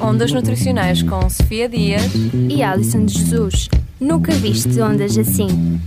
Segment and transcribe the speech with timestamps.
[0.00, 2.02] Ondas Nutricionais com Sofia Dias
[2.48, 3.68] e Alison Jesus.
[4.00, 5.80] Nunca viste ondas assim.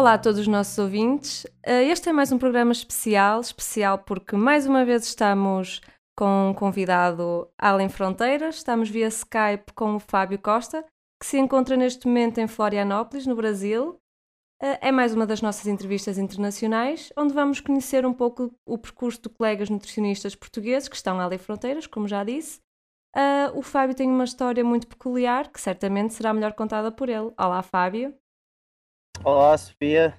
[0.00, 1.46] Olá a todos os nossos ouvintes.
[1.62, 5.82] Eh, este é mais um programa especial, especial porque mais uma vez estamos
[6.16, 8.56] com um convidado além fronteiras.
[8.56, 10.82] Estamos via Skype com o Fábio Costa,
[11.20, 13.98] que se encontra neste momento em Florianópolis, no Brasil.
[14.62, 19.20] Eh, é mais uma das nossas entrevistas internacionais, onde vamos conhecer um pouco o percurso
[19.20, 22.58] de colegas nutricionistas portugueses que estão além fronteiras, como já disse.
[23.14, 27.34] Uh, o Fábio tem uma história muito peculiar que certamente será melhor contada por ele.
[27.38, 28.14] Olá, Fábio.
[29.22, 30.14] Olá, Sofia.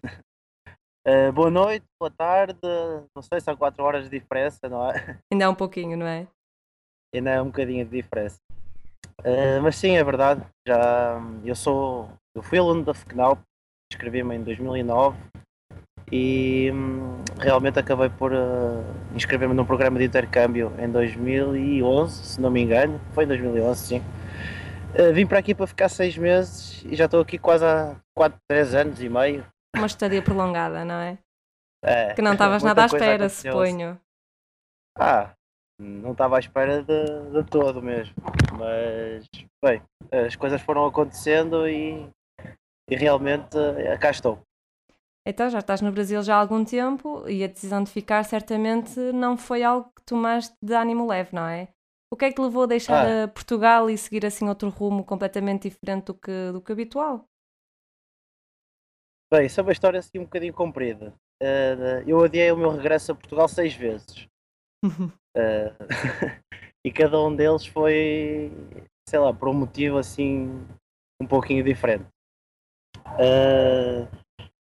[1.07, 2.59] Uh, boa noite, boa tarde.
[3.15, 5.17] Não sei se há 4 horas de diferença, não é?
[5.33, 6.27] Ainda é um pouquinho, não é?
[7.13, 8.37] Ainda é um bocadinho de diferença.
[9.21, 10.45] Uh, mas sim, é verdade.
[10.67, 12.11] Já, eu sou.
[12.35, 13.39] Eu fui aluno da FECNAL,
[13.91, 15.17] inscrevi-me em 2009
[16.11, 18.83] e hum, realmente acabei por uh,
[19.15, 23.01] inscrever-me num programa de intercâmbio em 2011, se não me engano.
[23.13, 24.03] Foi em 2011, sim.
[24.91, 28.37] Uh, vim para aqui para ficar seis meses e já estou aqui quase há 4,
[28.49, 29.45] 3 anos e meio.
[29.75, 31.17] Uma estadia prolongada, não é?
[31.83, 33.99] É, que não estavas nada à espera, suponho.
[34.97, 35.33] Ah,
[35.79, 38.13] não estava à espera de, de todo mesmo.
[38.57, 39.27] Mas,
[39.63, 42.07] bem, as coisas foram acontecendo e,
[42.89, 44.39] e realmente uh, cá estou.
[45.25, 48.99] Então, já estás no Brasil já há algum tempo e a decisão de ficar certamente
[49.13, 51.69] não foi algo que tomaste de ânimo leve, não é?
[52.11, 53.27] O que é que te levou a deixar ah.
[53.29, 57.25] Portugal e seguir assim outro rumo completamente diferente do que, do que habitual?
[59.31, 61.13] Bem, isso é uma história assim um bocadinho comprida.
[61.41, 64.27] Uh, eu adiei o meu regresso a Portugal seis vezes.
[64.83, 65.71] uh,
[66.85, 68.51] e cada um deles foi,
[69.07, 70.67] sei lá, por um motivo assim
[71.21, 72.05] um pouquinho diferente.
[72.97, 74.05] Uh,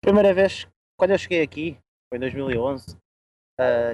[0.04, 0.68] primeira vez,
[1.00, 1.78] quando eu cheguei aqui,
[2.10, 2.98] foi em 2011,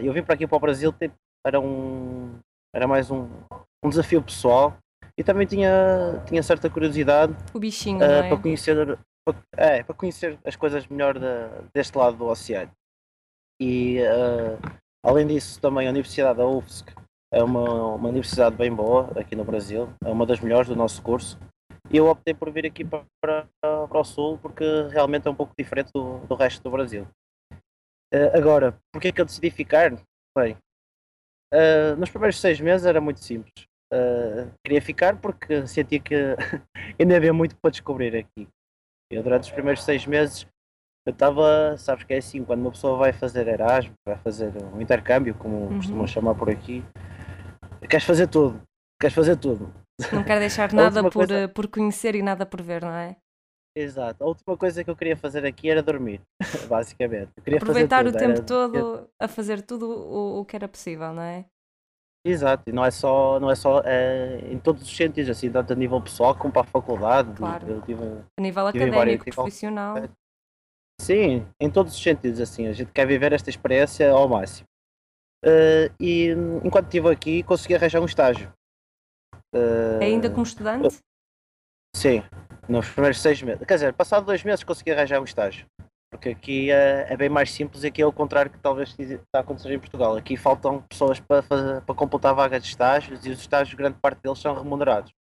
[0.01, 1.13] eu vim para aqui para o Brasil, tipo,
[1.45, 2.39] era um,
[2.77, 3.27] era mais um,
[3.83, 4.77] um desafio pessoal
[5.17, 8.27] e também tinha, tinha certa curiosidade o bichinho, uh, é?
[8.27, 11.25] para conhecer para, é, para conhecer as coisas melhor de,
[11.73, 12.71] deste lado do oceano.
[13.59, 16.85] E uh, além disso também a Universidade da UFSC
[17.33, 21.01] é uma, uma universidade bem boa aqui no Brasil, é uma das melhores do nosso
[21.01, 21.39] curso.
[21.89, 23.47] E eu optei por vir aqui para, para,
[23.87, 27.07] para o Sul porque realmente é um pouco diferente do, do resto do Brasil.
[28.13, 29.91] Uh, agora, porquê é que eu decidi ficar?
[30.37, 30.55] Bem,
[31.53, 33.67] Uh, nos primeiros seis meses era muito simples.
[33.93, 36.15] Uh, queria ficar porque sentia que
[36.99, 38.47] ainda havia muito para descobrir aqui.
[39.09, 40.45] Eu, durante os primeiros seis meses,
[41.05, 44.81] eu estava, sabes que é assim, quando uma pessoa vai fazer Erasmus, vai fazer um
[44.81, 45.77] intercâmbio, como uhum.
[45.77, 46.83] costumam chamar por aqui,
[47.89, 48.61] queres fazer tudo,
[48.99, 49.73] queres fazer tudo.
[50.11, 51.47] Não quer deixar nada por, coisa...
[51.47, 53.15] por conhecer e nada por ver, não é?
[53.77, 54.23] Exato.
[54.23, 56.19] A última coisa que eu queria fazer aqui era dormir,
[56.67, 57.31] basicamente.
[57.55, 58.43] Aproveitar o tempo era...
[58.43, 61.45] todo a fazer tudo o, o, que era possível, não é?
[62.25, 65.71] Exato, e não é só, não é só é, em todos os sentidos, assim, tanto
[65.71, 67.31] a nível pessoal como para a faculdade.
[67.35, 67.81] Claro.
[67.85, 68.03] Tive,
[68.37, 69.95] a nível académico, várias, profissional.
[70.99, 74.67] Sim, em todos os sentidos, assim, a gente quer viver esta experiência ao máximo.
[75.45, 76.29] Uh, e
[76.63, 78.51] enquanto estive aqui consegui arranjar um estágio.
[79.55, 80.99] Uh, Ainda como estudante?
[81.97, 82.21] Sim,
[82.69, 83.65] nos primeiros seis meses.
[83.65, 85.65] Quer dizer, passado dois meses consegui arranjar um estágio.
[86.11, 89.39] Porque aqui é, é bem mais simples e aqui é o contrário que talvez está
[89.39, 90.15] a acontecer em Portugal.
[90.15, 94.21] Aqui faltam pessoas para, fazer, para completar vagas de estágios e os estágios, grande parte
[94.21, 95.11] deles são remunerados.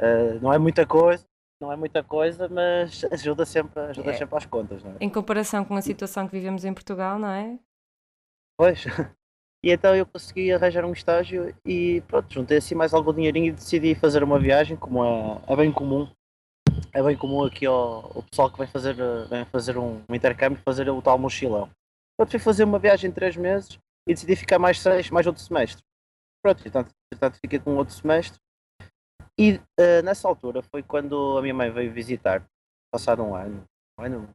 [0.00, 1.24] Uh, não é muita coisa,
[1.60, 4.14] não é muita coisa, mas ajuda sempre, ajuda é.
[4.14, 4.82] sempre às contas.
[4.82, 4.96] Não é?
[5.00, 7.60] Em comparação com a situação que vivemos em Portugal, não é?
[8.58, 8.84] Pois.
[9.66, 13.50] E então eu consegui arranjar um estágio e pronto, juntei assim mais algum dinheirinho e
[13.50, 16.08] decidi fazer uma viagem, como é, é bem comum.
[16.94, 18.94] É bem comum aqui ao, o pessoal que vem fazer,
[19.28, 21.68] vem fazer um, um intercâmbio, fazer o tal mochilão.
[22.16, 23.76] Pronto, fui fazer uma viagem de três meses
[24.08, 25.82] e decidi ficar mais seis, mais outro semestre.
[26.40, 28.38] Pronto, portanto, portanto fiquei com outro semestre.
[29.36, 32.40] E uh, nessa altura foi quando a minha mãe veio visitar,
[32.92, 33.64] passado um ano.
[33.98, 34.30] Um ano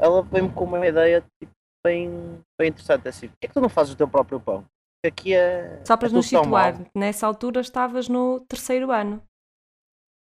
[0.00, 1.52] ela veio-me com uma ideia tipo,
[1.84, 3.08] bem, bem interessante.
[3.08, 4.64] Assim, por que é que tu não fazes o teu próprio pão?
[5.04, 5.82] Aqui é.
[5.84, 9.22] Só para é nos situar, nessa altura estavas no terceiro ano.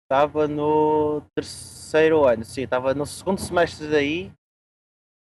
[0.04, 4.32] Estava no terceiro ano, sim, estava no segundo semestre daí.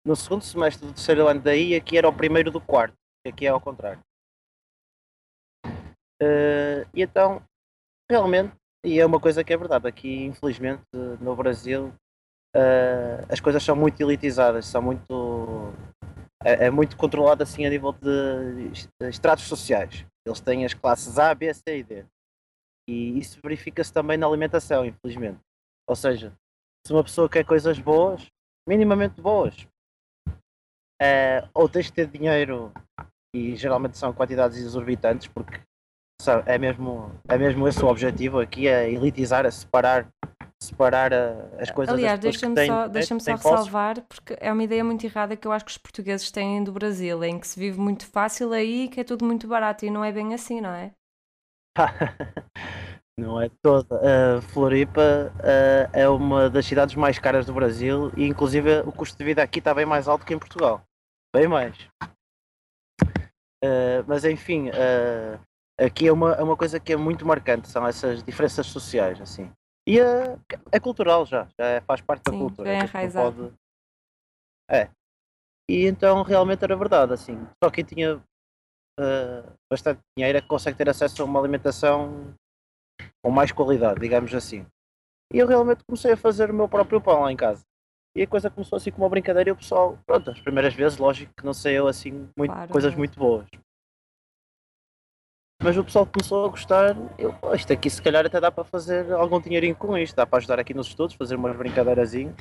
[0.06, 2.96] No segundo semestre do terceiro ano daí, aqui era o primeiro do quarto,
[3.26, 4.00] aqui é ao contrário.
[6.22, 7.42] Uh, e então,
[8.10, 10.82] realmente, e é uma coisa que é verdade, aqui infelizmente
[11.20, 11.92] no Brasil
[12.56, 15.72] uh, as coisas são muito elitizadas, são muito
[16.44, 18.72] é, é, muito controlado assim a nível de,
[19.08, 20.06] estratos sociais.
[20.26, 22.06] Eles têm as classes A, B, C e D.
[22.88, 25.38] E isso verifica-se também na alimentação, infelizmente.
[25.88, 26.32] Ou seja,
[26.86, 28.26] se uma pessoa quer coisas boas,
[28.68, 29.66] minimamente boas,
[31.00, 32.72] é, ou tens de ter dinheiro,
[33.34, 35.60] e geralmente são quantidades exorbitantes, porque
[36.46, 40.10] é mesmo, é mesmo esse o objetivo aqui, é elitizar, é separar
[40.62, 43.44] separar a, as coisas Aliás, deixa-me só, deixa só posses.
[43.46, 46.72] ressalvar, porque é uma ideia muito errada que eu acho que os portugueses têm do
[46.72, 50.04] Brasil, em que se vive muito fácil aí, que é tudo muito barato, e não
[50.04, 50.92] é bem assim, não é?
[53.18, 54.00] Não é toda.
[54.38, 59.18] A Floripa eh, é uma das cidades mais caras do Brasil e inclusive o custo
[59.18, 60.82] de vida aqui está bem mais alto que em Portugal.
[61.34, 61.76] Bem mais.
[63.62, 64.70] Eh, mas enfim,
[65.78, 69.52] aqui é uma, é uma coisa que é muito marcante, são essas diferenças sociais, assim.
[69.90, 70.38] E é,
[70.70, 72.70] é cultural já, já é- faz parte da Sim, cultura.
[72.70, 73.36] já é enraizado.
[73.42, 73.54] pode-
[74.70, 74.88] É.
[75.68, 77.36] E então realmente era verdade, assim.
[77.62, 78.22] Só quem tinha
[79.00, 82.34] eh, bastante dinheiro é que consegue ter acesso a uma alimentação
[83.24, 84.64] com mais qualidade, digamos assim.
[85.32, 87.64] E eu realmente comecei a fazer o meu próprio pão lá em casa.
[88.14, 90.98] E a coisa começou assim como uma brincadeira e o pessoal, pronto, as primeiras vezes,
[90.98, 92.98] lógico que não sei eu assim, muito, Claro, coisas não.
[92.98, 93.46] muito boas.
[95.62, 98.64] Mas o pessoal começou a gostar, eu, "Pô, isto aqui se calhar até dá para
[98.64, 102.34] fazer algum dinheirinho com isto, dá para ajudar aqui nos estudos, fazer umas brincadeirazinhas.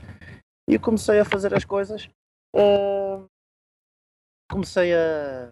[0.70, 2.10] E eu comecei a fazer as coisas.
[2.56, 3.24] ah,
[4.52, 5.52] comecei a,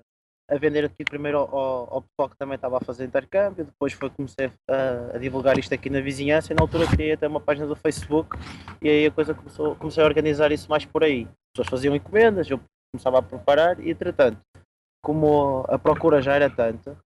[0.49, 4.09] a vender aqui primeiro ao- ao pessoal que também estava a fazer intercâmbio, depois foi
[4.09, 7.67] comecei a, a divulgar isto aqui na vizinhança e na altura criei até uma página
[7.67, 8.35] do Facebook
[8.81, 11.23] e aí a coisa começou, comecei a organizar isso mais por aí.
[11.25, 12.59] As pessoas faziam encomendas, eu
[12.91, 14.39] começava a preparar e entretanto,
[15.03, 16.97] como a procura já era tanta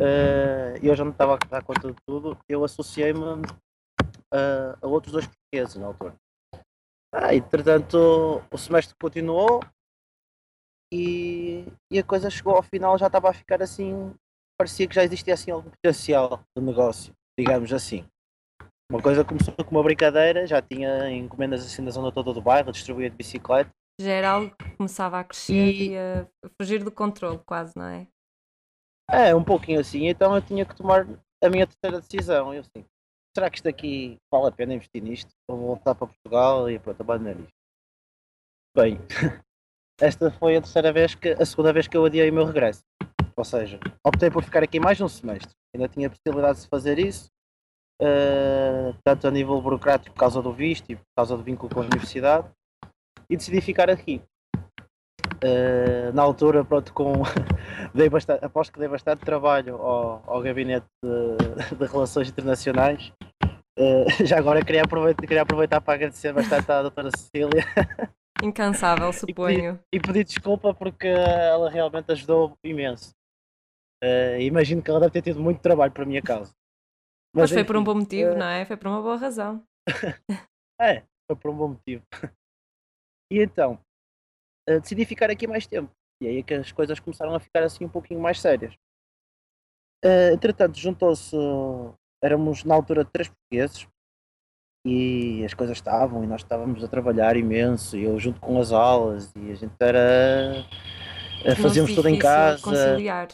[0.00, 3.20] eh, e eu já não estava a dar conta de tudo, eu associei-me
[4.32, 6.14] a, a outros dois portugueses na altura.
[7.12, 7.96] Ah, entretanto,
[8.52, 9.60] o semestre continuou
[10.92, 14.14] e, e a coisa chegou ao final, já estava a ficar assim,
[14.58, 18.04] parecia que já existia assim algum potencial de negócio, digamos assim.
[18.90, 22.72] Uma coisa começou com uma brincadeira, já tinha encomendas assim na zona toda do bairro,
[22.72, 23.70] distribuía de bicicleta.
[24.00, 26.26] Já era algo que começava a crescer E- e, a
[26.60, 28.06] fugir do controle, quase, não é?
[29.10, 31.06] É, um pouquinho assim, então eu tinha que tomar
[31.42, 32.52] a minha terceira decisão.
[32.52, 32.84] Eu assim,
[33.34, 35.30] será que isto aqui vale a pena investir nisto?
[35.48, 37.54] Vou voltar para Portugal e pronto, abandonar isto.
[38.76, 38.98] Bem,
[40.00, 42.82] esta foi a terceira vez que, a segunda vez que eu adiei o meu regresso.
[43.34, 45.54] Ou seja, optei por ficar aqui mais um semestre.
[45.74, 47.30] Ainda tinha a possibilidade de fazer isso,
[48.00, 51.80] eh, tanto a nível burocrático por causa do visto e por causa do vínculo com
[51.80, 52.48] a universidade,
[53.30, 54.20] e decidi ficar aqui.
[55.42, 57.12] Eh, na altura, pronto, com
[57.94, 63.12] dei bastante, aposto que dei bastante trabalho ao, ao gabinete de, de relações internacionais.
[63.78, 67.62] Eh, já agora queria aproveitar, queria aproveitar para agradecer bastante à doutora Cecília
[68.42, 69.78] Incansável, suponho.
[69.92, 73.10] e pedir desculpa porque ela realmente ajudou imenso.
[74.02, 76.52] Eh, imagino que ela deve ter tido muito trabalho para a minha causa.
[77.34, 78.64] Mas foi por um enfim, bom motivo, não é?
[78.64, 79.62] Foi por uma boa razão.
[80.80, 82.02] É, foi por um bom motivo.
[83.30, 83.78] E então,
[84.68, 85.90] eh, decidi ficar aqui mais tempo.
[86.22, 88.74] E aí é que as coisas começaram a ficar assim um pouquinho mais sérias.
[90.04, 91.36] Eh, entretanto, juntou-se.
[92.22, 93.86] Éramos na altura três portugueses
[94.84, 97.96] e as coisas estavam e nós estávamos a trabalhar imenso.
[97.96, 100.66] E eu junto com as aulas e a gente era.
[101.44, 102.62] eh, Fazíamos tudo em casa.
[102.62, 103.28] conciliar.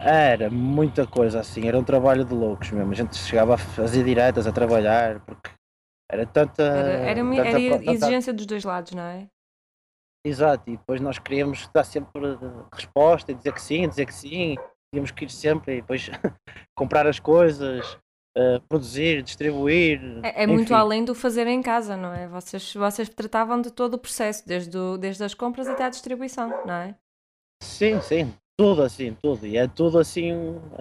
[0.00, 2.90] Era muita coisa assim, era um trabalho de loucos mesmo.
[2.90, 5.48] A gente chegava a fazer diretas a trabalhar porque
[6.10, 6.62] era tanta.
[6.62, 9.28] Era, era, uma- tanta era tanta- exigência dos dois lados, não é?
[10.24, 12.20] Exato, e depois nós queríamos dar sempre
[12.72, 14.56] resposta e dizer que sim, dizer que sim,
[14.92, 16.08] tínhamos que ir sempre e depois
[16.76, 17.98] comprar as coisas,
[18.36, 20.00] eh, produzir, distribuir.
[20.22, 22.28] É, é muito além do fazer em casa, não é?
[22.28, 26.48] Vocês, vocês tratavam de todo o processo, desde, o- desde as compras até à distribuição,
[26.64, 26.94] não é?
[27.60, 29.44] Sim, sim, tudo assim, tudo.
[29.44, 30.32] E é tudo assim,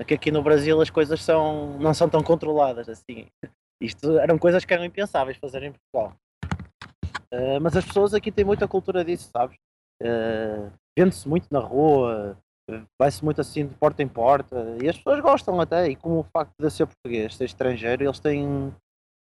[0.08, 3.26] que aqui no Brasil as coisas são, não são tão controladas assim.
[3.82, 6.16] Isto eram coisas que eram impensáveis fazer em Portugal.
[7.34, 9.58] Eh, mas as pessoas aqui têm muita cultura disso, sabes?
[10.02, 12.38] Eh, Vende-se muito na rua,
[13.00, 16.24] vai-se muito assim de porta em porta, e as pessoas gostam até, e como o
[16.24, 18.76] facto de eu ser português, ser estrangeiro, eles têm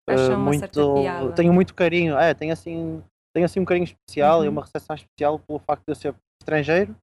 [0.08, 4.52] certa muito, têm muito carinho, é, tem assim, tem assim um carinho especial e Uhum.
[4.54, 6.96] uma recepção especial pelo facto de eu ser estrangeiro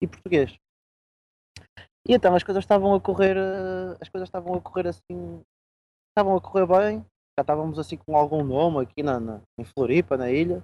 [0.00, 0.54] e português.
[2.08, 3.36] E então as coisas estavam a correr,
[4.00, 5.42] as coisas estavam a correr assim,
[6.10, 7.04] estavam a correr bem,
[7.38, 10.62] já estávamos assim com algum nome aqui na, na- em Floripa, na ilha,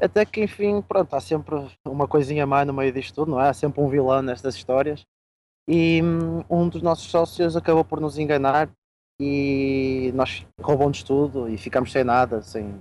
[0.00, 1.54] até que enfim, pronto, há sempre
[1.86, 3.48] uma coisinha má no meio disto tudo, não é?
[3.48, 5.04] Há sempre um vilão nestas histórias.
[5.68, 8.68] E hum, um dos nossos sócios acabou por nos enganar
[9.20, 12.78] e nós roubou-nos tudo e ficámos sem nada, sem,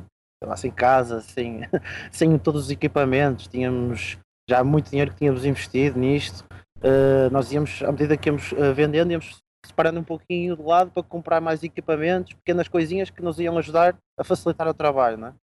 [0.58, 1.62] sem casa, sem,
[2.12, 4.18] sem todos os equipamentos, tínhamos
[4.50, 6.44] já muito dinheiro que tínhamos investido nisto.
[6.78, 10.92] Uh, nós íamos, à medida que íamos uh, vendendo, íamos separando um pouquinho de lado
[10.92, 15.28] para comprar mais equipamentos, pequenas coisinhas que nos iam ajudar a facilitar o trabalho, não
[15.30, 15.36] é?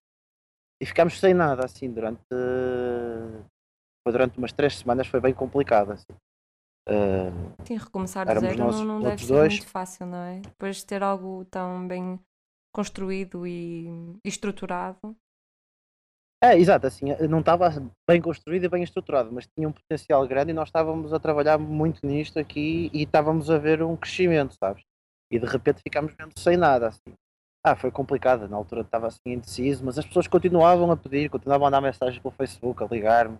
[0.80, 2.22] E ficámos sem nada, assim, durante,
[4.04, 6.12] foi durante umas três semanas foi bem complicado, assim.
[6.88, 9.52] Uh, Sim, recomeçar Éramos zero nós, não, não deve ser dois.
[9.54, 10.40] muito fácil, não é?
[10.40, 12.18] Depois de ter algo tão bem
[12.72, 15.16] construído e estruturado.
[16.42, 17.68] É, exato, assim, não estava
[18.08, 21.58] bem construído e bem estruturado, mas tinha um potencial grande e nós estávamos a trabalhar
[21.58, 24.84] muito nisto aqui e estávamos a ver um crescimento, sabes?
[25.32, 27.12] E de repente ficámos mesmo sem nada, assim.
[27.64, 31.66] Ah, foi complicado, na altura estava assim indeciso, mas as pessoas continuavam a pedir, continuavam
[31.66, 33.36] a mandar mensagens pelo Facebook, a ligar-me.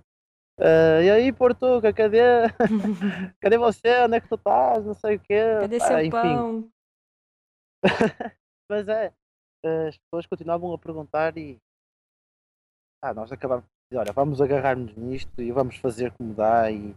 [0.58, 2.18] Uh, e aí, Portuga, cadê?
[3.40, 4.02] cadê você?
[4.02, 4.84] Onde é que tu estás?
[4.84, 5.40] Não sei o quê.
[5.60, 6.10] Cadê ah, seu enfim.
[6.10, 6.68] pão?
[8.68, 9.12] mas é,
[9.86, 11.60] as pessoas continuavam a perguntar e
[13.02, 16.94] ah, nós acabamos de dizer, olha, vamos agarrar-nos nisto e vamos fazer como dá e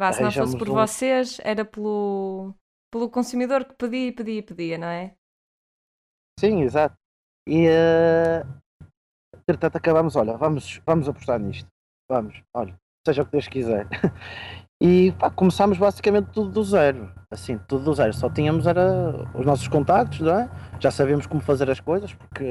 [0.00, 0.74] Vá, se não fosse por um...
[0.74, 2.54] vocês, era pelo,
[2.92, 5.14] pelo consumidor que pedia e pedia e pedia, não é?
[6.38, 6.94] Sim, exato.
[7.48, 8.46] E uh,
[9.34, 11.68] entretanto acabamos, olha, vamos, vamos apostar nisto.
[12.08, 13.86] Vamos, olha, seja o que Deus quiser.
[14.80, 17.12] E pá, começámos basicamente tudo do zero.
[17.32, 18.12] Assim, tudo do zero.
[18.12, 20.48] Só tínhamos era os nossos contactos, não é?
[20.78, 22.44] Já sabíamos como fazer as coisas, porque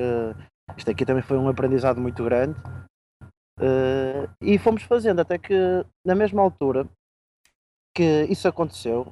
[0.76, 2.60] isto aqui também foi um aprendizado muito grande.
[3.60, 5.54] Uh, e fomos fazendo, até que
[6.06, 6.88] na mesma altura
[7.96, 9.12] que isso aconteceu,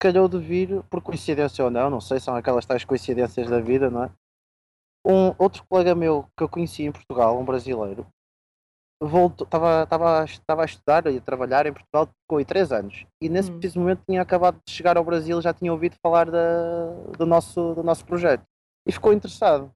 [0.00, 3.90] calhou de vir, por coincidência ou não, não sei, são aquelas tais coincidências da vida,
[3.90, 4.10] não é?
[5.06, 8.06] Um outro colega meu que eu conheci em Portugal, um brasileiro,
[9.02, 13.04] voltou, estava, estava, estava a estudar e a trabalhar em Portugal, ficou aí três anos.
[13.20, 13.58] E nesse hum.
[13.58, 16.86] preciso momento tinha acabado de chegar ao Brasil, já tinha ouvido falar da,
[17.18, 18.44] do, nosso, do nosso projeto.
[18.86, 19.70] E ficou interessado.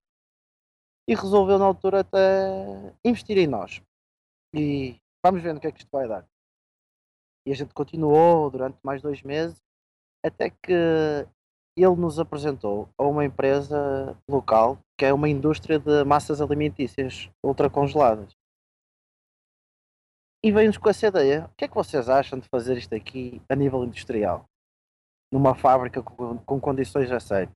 [1.08, 3.80] E resolveu na altura até investir em nós.
[4.54, 6.26] E vamos ver no que é que isto vai dar.
[7.46, 9.62] E a gente continuou durante mais dois meses,
[10.24, 10.72] até que
[11.76, 18.34] ele nos apresentou a uma empresa local que é uma indústria de massas alimentícias ultracongeladas.
[20.42, 21.46] E veio-nos com essa ideia.
[21.46, 24.48] O que é que vocês acham de fazer isto aqui a nível industrial?
[25.32, 27.52] Numa fábrica com, com condições a sério.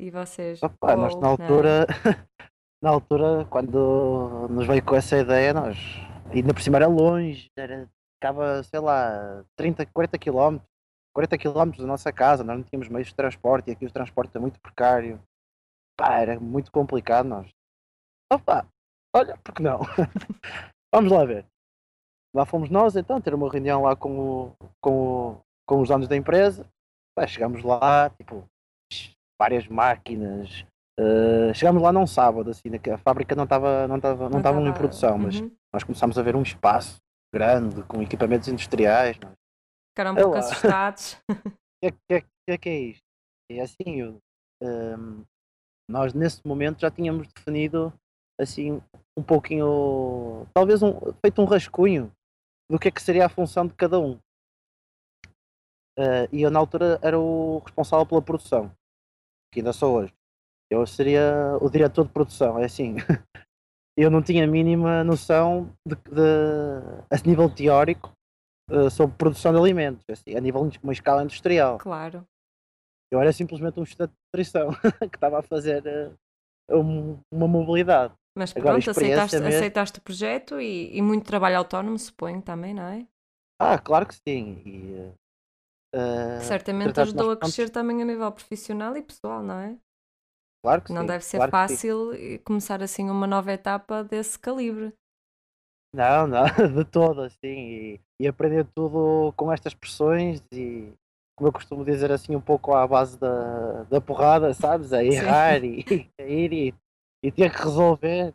[0.00, 0.62] E vocês?
[0.62, 1.86] Opa, nós na altura,
[2.86, 5.76] na altura, quando nos veio com essa ideia, nós
[6.32, 10.60] ainda por cima era longe, era, ficava, sei lá, 30, 40 km,
[11.12, 14.36] 40 km da nossa casa, nós não tínhamos meios de transporte e aqui o transporte
[14.36, 15.20] é muito precário.
[15.98, 17.50] Pá, era muito complicado nós.
[18.32, 18.64] Opa,
[19.12, 19.80] olha, porque não?
[20.94, 21.44] Vamos lá ver.
[22.32, 26.06] Lá fomos nós então, ter uma reunião lá com, o, com, o, com os donos
[26.06, 26.64] da empresa.
[27.16, 28.44] Pá, chegamos lá, tipo,
[29.40, 30.64] várias máquinas.
[30.98, 34.60] Uh, chegámos lá num sábado, assim, né, a fábrica não estava não tava, não tava
[34.62, 35.50] em produção, mas uhum.
[35.72, 36.96] nós começámos a ver um espaço
[37.34, 39.18] grande, com equipamentos industriais.
[39.22, 39.32] Mas...
[39.90, 41.16] Ficaram um pouco assustados.
[41.84, 43.04] O que, é, que, é, que é isto?
[43.50, 44.18] É assim, eu,
[44.62, 45.22] um,
[45.88, 47.92] nós nesse momento já tínhamos definido
[48.40, 48.82] assim
[49.16, 52.10] um pouquinho, talvez um, feito um rascunho
[52.70, 54.18] do que é que seria a função de cada um.
[55.98, 58.70] Uh, e eu na altura era o responsável pela produção,
[59.52, 60.14] que ainda sou hoje.
[60.70, 62.96] Eu seria o diretor de produção, é assim.
[63.96, 68.12] eu não tinha a mínima noção de, de a nível teórico
[68.70, 71.78] uh, sobre produção de alimentos, assim, a nível de uma escala industrial.
[71.78, 72.26] Claro.
[73.10, 74.70] Eu era simplesmente um estudante de nutrição
[75.10, 75.82] que estava a fazer
[76.70, 78.12] uh, um, uma mobilidade.
[78.36, 79.48] Mas Agora, pronto, aceitaste, mesmo...
[79.48, 83.06] aceitaste o projeto e, e, muito trabalho autónomo, suponho, também, não é?
[83.58, 84.60] Ah, claro que sim.
[84.66, 85.12] E,
[85.96, 89.78] uh, certamente ajudou a crescer também a nível profissional e pessoal, não é?
[90.66, 91.06] Claro que não sim.
[91.06, 92.10] deve ser claro fácil
[92.44, 94.92] começar assim uma nova etapa desse calibre.
[95.94, 97.38] Não, não, de todo, assim.
[97.46, 100.92] E, e aprender tudo com estas pressões e,
[101.36, 104.92] como eu costumo dizer assim, um pouco à base da, da porrada, sabes?
[104.92, 106.74] A errar e, e a ir e
[107.22, 108.34] e tinha que resolver.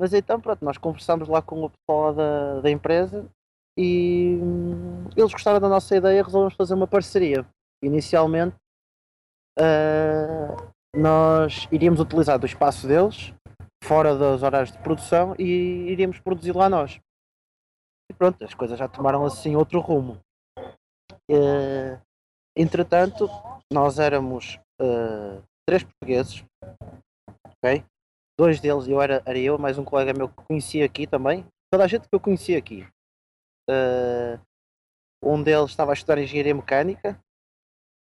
[0.00, 3.30] Mas então pronto, nós conversámos lá com o pessoal da, da empresa
[3.78, 7.46] e hum, eles gostaram da nossa ideia e resolvemos fazer uma parceria.
[7.82, 8.56] Inicialmente
[9.58, 13.34] uh, nós iríamos utilizar do espaço deles,
[13.84, 17.00] fora dos horários de produção, e iríamos produzir lá nós.
[18.10, 20.18] E pronto, as coisas já tomaram assim outro rumo.
[21.30, 22.00] Uh,
[22.56, 23.28] entretanto,
[23.72, 26.44] nós éramos uh, três portugueses,
[27.64, 27.84] ok?
[28.38, 31.44] Dois deles eu era, era eu, mais um colega meu que conhecia aqui também.
[31.70, 32.86] Toda a gente que eu conhecia aqui.
[33.68, 34.38] Uh,
[35.22, 37.18] um deles estava a estudar engenharia mecânica,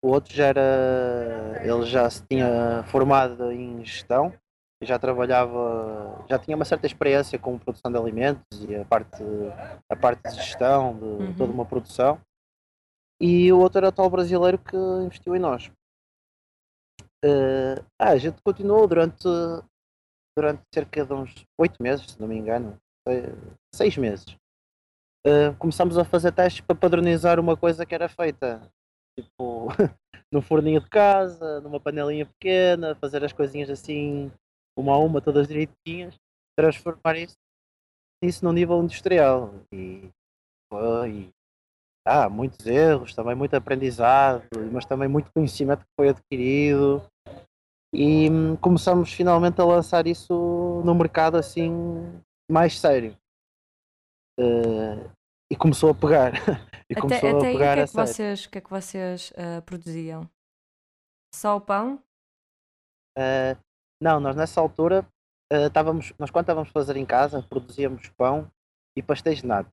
[0.02, 1.60] o outro já era.
[1.62, 4.32] Ele já se tinha formado em gestão,
[4.82, 9.22] já trabalhava, já tinha uma certa experiência com produção de alimentos e a parte,
[9.90, 11.36] a parte de gestão de uhum.
[11.36, 12.20] toda uma produção.
[13.20, 15.70] E o outro era o tal brasileiro que investiu em nós.
[17.24, 19.26] Uh, ah, a gente continuou durante,
[20.36, 22.78] durante cerca de uns oito meses, se não me engano,
[23.74, 24.36] seis meses.
[25.26, 28.70] Uh, começámos a fazer testes para padronizar uma coisa que era feita
[29.18, 29.68] tipo
[30.30, 34.30] no forninho de casa, numa panelinha pequena, fazer as coisinhas assim,
[34.76, 36.14] uma a uma, todas direitinhas,
[36.56, 37.36] transformar isso,
[38.22, 39.54] isso num nível industrial.
[39.72, 40.10] E
[40.72, 41.30] foi.
[42.08, 47.02] Ah, muitos erros, também muito aprendizado, mas também muito conhecimento que foi adquirido.
[47.92, 51.72] E hum, começamos finalmente a lançar isso no mercado assim
[52.48, 53.16] mais sério.
[54.38, 55.10] Uh,
[55.50, 56.32] e começou a pegar.
[56.90, 58.70] e Até, começou até a aí, o que pegar é que vocês, que é que
[58.70, 60.28] vocês ah, produziam?
[61.34, 62.02] Só o pão?
[63.18, 63.56] Uh,
[64.00, 65.06] não, nós nessa altura
[65.52, 68.50] uh, estávamos, nós quando estávamos a fazer em casa, produzíamos pão
[68.96, 69.70] e pastéis de nata.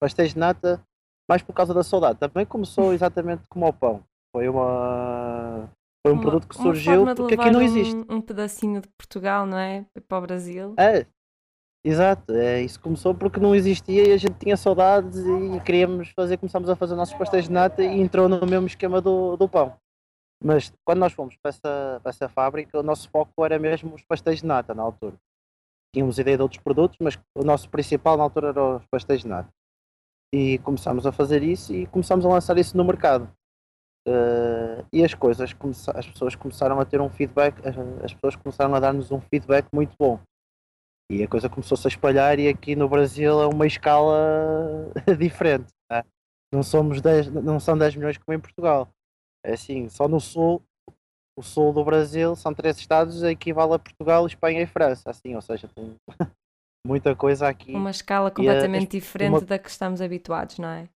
[0.00, 0.84] Pastéis de nata,
[1.28, 2.18] mais por causa da saudade.
[2.18, 4.04] Também começou exatamente como o pão.
[4.32, 5.68] Foi uma
[6.04, 7.96] foi um Uma- produto que surgiu porque aqui não um- existe.
[8.08, 9.84] Um, pedacinho de Portugal, não é?
[10.08, 10.74] Para o Brasil.
[10.78, 11.06] É,
[11.84, 16.36] exato, é, isso começou porque não existia e a gente tinha saudades e queríamos fazer,
[16.36, 19.76] começámos a fazer nossos pastéis de nata e entrou no mesmo esquema do, do pão.
[20.42, 24.02] Mas quando nós fomos para essa, para essa fábrica, o nosso foco era mesmo os
[24.02, 25.16] pastéis de nata na altura.
[25.94, 29.28] Tínhamos ideia de outros produtos, mas o nosso principal na altura era os pastéis de
[29.28, 29.50] nata.
[30.32, 33.30] E começámos a fazer isso e começámos a lançar isso no mercado.
[34.06, 35.54] Eh, e as coisas,
[35.94, 39.66] as pessoas começaram a ter um feedback, as, as pessoas começaram a dar-nos um feedback
[39.74, 40.18] muito bom.
[41.10, 45.66] E a coisa começou-se a espalhar e aqui no Brasil é uma escala diferente.
[45.88, 46.04] tá?
[46.54, 48.88] Não somos 10, não são 10 milhões como em Portugal.
[49.44, 50.62] É assim, só no sul,
[51.36, 55.10] o sul do Brasil são três estados, equivale a Portugal, Espanha e França.
[55.10, 55.96] Assim, ou seja, tem
[56.86, 57.74] muita coisa aqui.
[57.74, 60.88] Uma escala a- completamente diferente uma- da que estamos habituados, não é?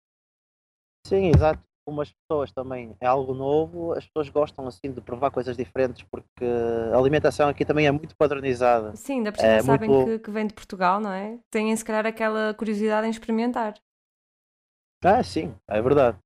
[1.06, 1.60] Sim, exato.
[1.86, 6.44] Umas pessoas também é algo novo, as pessoas gostam assim de provar coisas diferentes porque
[6.92, 8.96] a alimentação aqui também é muito padronizada.
[8.96, 11.38] Sim, ainda por cima É sabem muito- que, que vem de Portugal, não é?
[11.50, 13.74] Têm se calhar aquela curiosidade em experimentar.
[15.04, 16.18] Ah, sim, é verdade.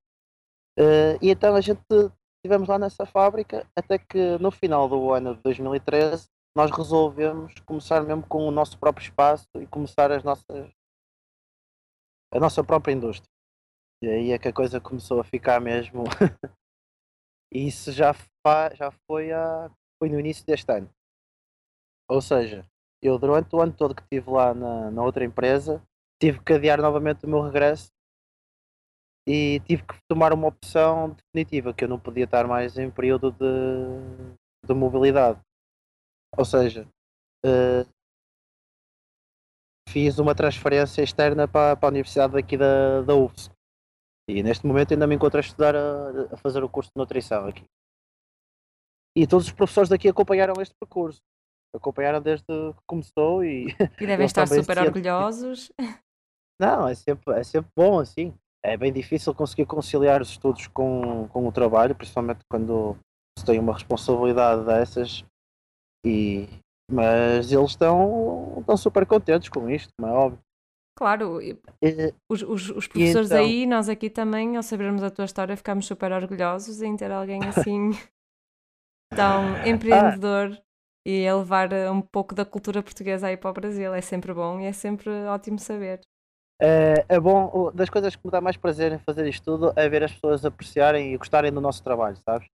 [0.78, 1.80] Eh, e então a gente
[2.36, 8.00] estivemos lá nessa fábrica até que no final do ano de 2013 nós resolvemos começar
[8.04, 10.70] mesmo com o nosso próprio espaço e começar as nossas
[12.30, 13.28] a nossa própria indústria.
[14.02, 16.04] E aí é que a coisa começou a ficar mesmo.
[17.52, 20.90] isso já, fa- já foi, a, foi no início deste ano.
[22.08, 22.66] Ou seja,
[23.02, 25.82] eu durante o ano todo que estive lá na, na outra empresa
[26.20, 27.90] tive que adiar novamente o meu regresso
[29.26, 33.30] e tive que tomar uma opção definitiva, que eu não podia estar mais em período
[33.32, 33.46] de,
[34.66, 35.38] de mobilidade.
[36.36, 36.88] Ou seja,
[37.44, 37.86] eh,
[39.88, 43.57] fiz uma transferência externa para, para a Universidade daqui da, da UFSC.
[44.28, 47.46] E neste momento ainda me encontro a estudar a, a fazer o curso de nutrição
[47.46, 47.64] aqui.
[49.16, 51.20] E todos os professores daqui acompanharam este percurso.
[51.74, 53.68] Acompanharam desde que começou e
[54.00, 55.72] E devem estar super se sentem- orgulhosos.
[56.60, 58.34] Não, é sempre, é sempre bom assim.
[58.64, 62.96] É bem difícil conseguir conciliar os estudos com, com o trabalho, principalmente quando
[63.38, 65.24] se tem uma responsabilidade dessas.
[66.04, 66.48] E,
[66.90, 70.40] mas eles estão, estão super contentes com isto, como é óbvio.
[70.98, 71.38] Claro,
[72.30, 73.34] os, os, os professores então?
[73.34, 77.40] aí, nós aqui também, ao sabermos a tua história, ficámos super orgulhosos em ter alguém
[77.48, 77.90] assim
[79.14, 79.66] tão Ah.
[79.66, 80.58] empreendedor
[81.06, 83.94] e a levar eh, um pouco da cultura portuguesa aí para o Brasil.
[83.94, 86.00] É sempre bom e é sempre ótimo saber.
[86.60, 89.88] é, é bom, das coisas que me dá mais prazer em fazer isto tudo é
[89.88, 92.48] ver as pessoas apreciarem e gostarem do nosso trabalho, sabes?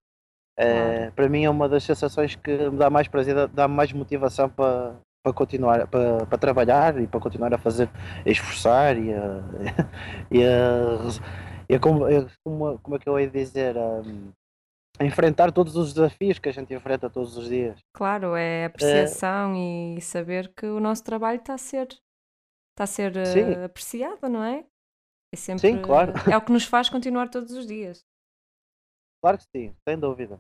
[0.59, 4.49] É, Para mim é uma das sensações que me dá mais prazer, dá- mais motivação
[4.49, 7.89] para, para continuar, para, para trabalhar e para continuar a fazer,
[8.25, 9.41] a esforçar e a,
[10.31, 12.05] e a, e a como,
[12.81, 14.03] como, é que eu ia dizer, a,
[15.03, 17.81] enfrentar todos os desafios que a gente enfrenta todos os dias.
[17.95, 23.17] Claro, é apreciação e saber que o nosso trabalho está a ser, está a ser
[23.17, 23.65] eh, Sim.
[23.65, 24.67] apreciado, não é?
[25.33, 26.13] É sempre, Sim, claro.
[26.31, 28.05] É o que nos faz continuar todos os dias.
[29.23, 30.39] Claro que sim, sem dúvida.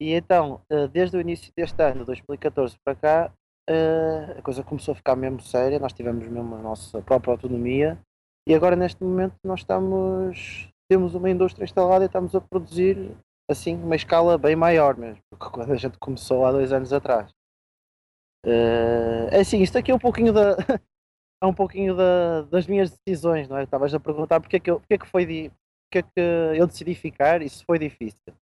[0.00, 3.32] E então, eh, desde o início deste ano, 2014 para cá,
[3.68, 7.98] eh, a coisa começou a ficar mesmo séria, nós tivemos mesmo a nossa própria autonomia
[8.48, 13.16] e agora neste momento nós estamos, temos uma indústria instalada e estamos a produzir
[13.50, 16.92] assim uma escala bem maior mesmo, do que quando a gente começou há dois anos
[16.92, 17.30] atrás.
[18.44, 20.56] Eh, É assim, isto aqui é um pouquinho da,
[21.42, 23.64] é um pouquinho da- das minhas decisões, não é?
[23.64, 25.26] Estavas a perguntar porque é que, eu, porque é que foi
[25.90, 28.34] porque é que eu decidi ficar, isso foi difícil.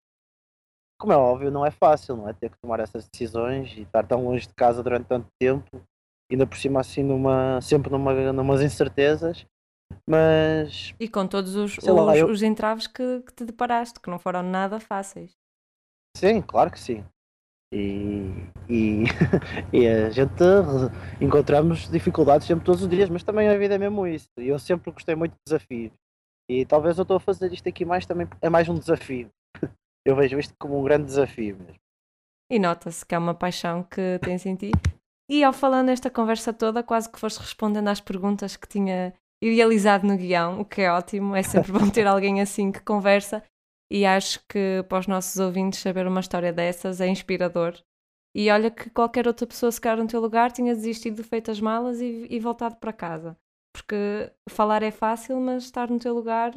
[0.99, 2.33] Como é óbvio, não é fácil, não é?
[2.33, 5.81] Ter que tomar essas decisões e estar tão longe de casa durante tanto tempo,
[6.31, 9.45] ainda por cima assim numa, sempre numa, numas incertezas,
[10.07, 13.99] mas E com todos os, Sei lá, os, eu- os entraves que, que te deparaste,
[13.99, 15.31] que não foram nada fáceis.
[16.15, 17.03] sim, claro que sim.
[17.73, 18.31] E,
[18.69, 19.03] e,
[19.73, 20.43] e a gente
[21.21, 24.29] encontramos dificuldades sempre todos os dias, mas também a vida é mesmo isso.
[24.37, 25.91] E eu sempre gostei muito de desafios.
[26.49, 29.29] E talvez eu estou a fazer isto aqui mais também, é mais um desafio.
[30.09, 31.79] Eu vejo isto como um grande desafio mesmo.
[32.51, 34.71] E nota-se que é uma paixão que tens em ti.
[35.29, 40.07] E ao falar nesta conversa toda, quase que foste respondendo às perguntas que tinha idealizado
[40.07, 43.43] no guião, o que é ótimo, é sempre bom ter alguém assim que conversa.
[43.91, 47.79] E acho que para os nossos ouvintes saber uma história dessas é inspirador.
[48.35, 51.61] E olha que qualquer outra pessoa, se calhar no teu lugar, tinha desistido, feito as
[51.61, 53.37] malas e, e voltado para casa.
[53.71, 56.51] Porque falar é fácil, mas estar no teu lugar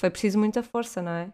[0.00, 1.32] foi preciso muita força, não é?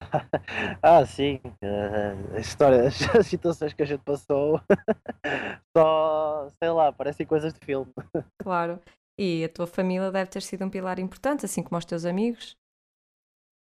[0.82, 1.40] ah, sim.
[1.62, 2.82] Uh, a história,
[3.18, 4.60] as situações que a gente passou,
[5.76, 7.92] só, sei lá, parecem coisas de filme.
[8.42, 8.80] Claro.
[9.18, 12.56] E a tua família deve ter sido um pilar importante, assim como os teus amigos.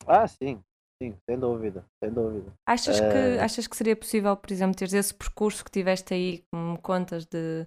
[0.06, 0.62] Ah, sim.
[1.02, 2.54] Sim, sem dúvida, sem dúvida.
[2.68, 3.04] Achas, uh...
[3.04, 7.26] que, achas que seria possível, por exemplo, teres esse percurso que tiveste aí, como contas
[7.26, 7.66] de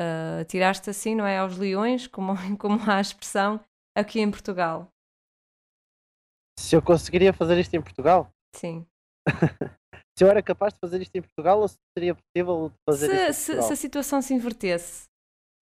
[0.00, 1.38] uh, tiraste assim, não é?
[1.38, 3.60] Aos leões, como, como há a expressão,
[3.96, 4.88] aqui em Portugal?
[6.58, 8.30] Se eu conseguiria fazer isto em Portugal?
[8.54, 8.86] Sim.
[10.16, 13.12] se eu era capaz de fazer isto em Portugal ou se seria possível fazer se,
[13.12, 13.62] isto em Portugal?
[13.62, 15.10] Se, se a situação se invertesse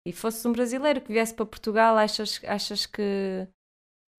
[0.06, 3.46] e fosse um brasileiro que viesse para Portugal, achas, achas que.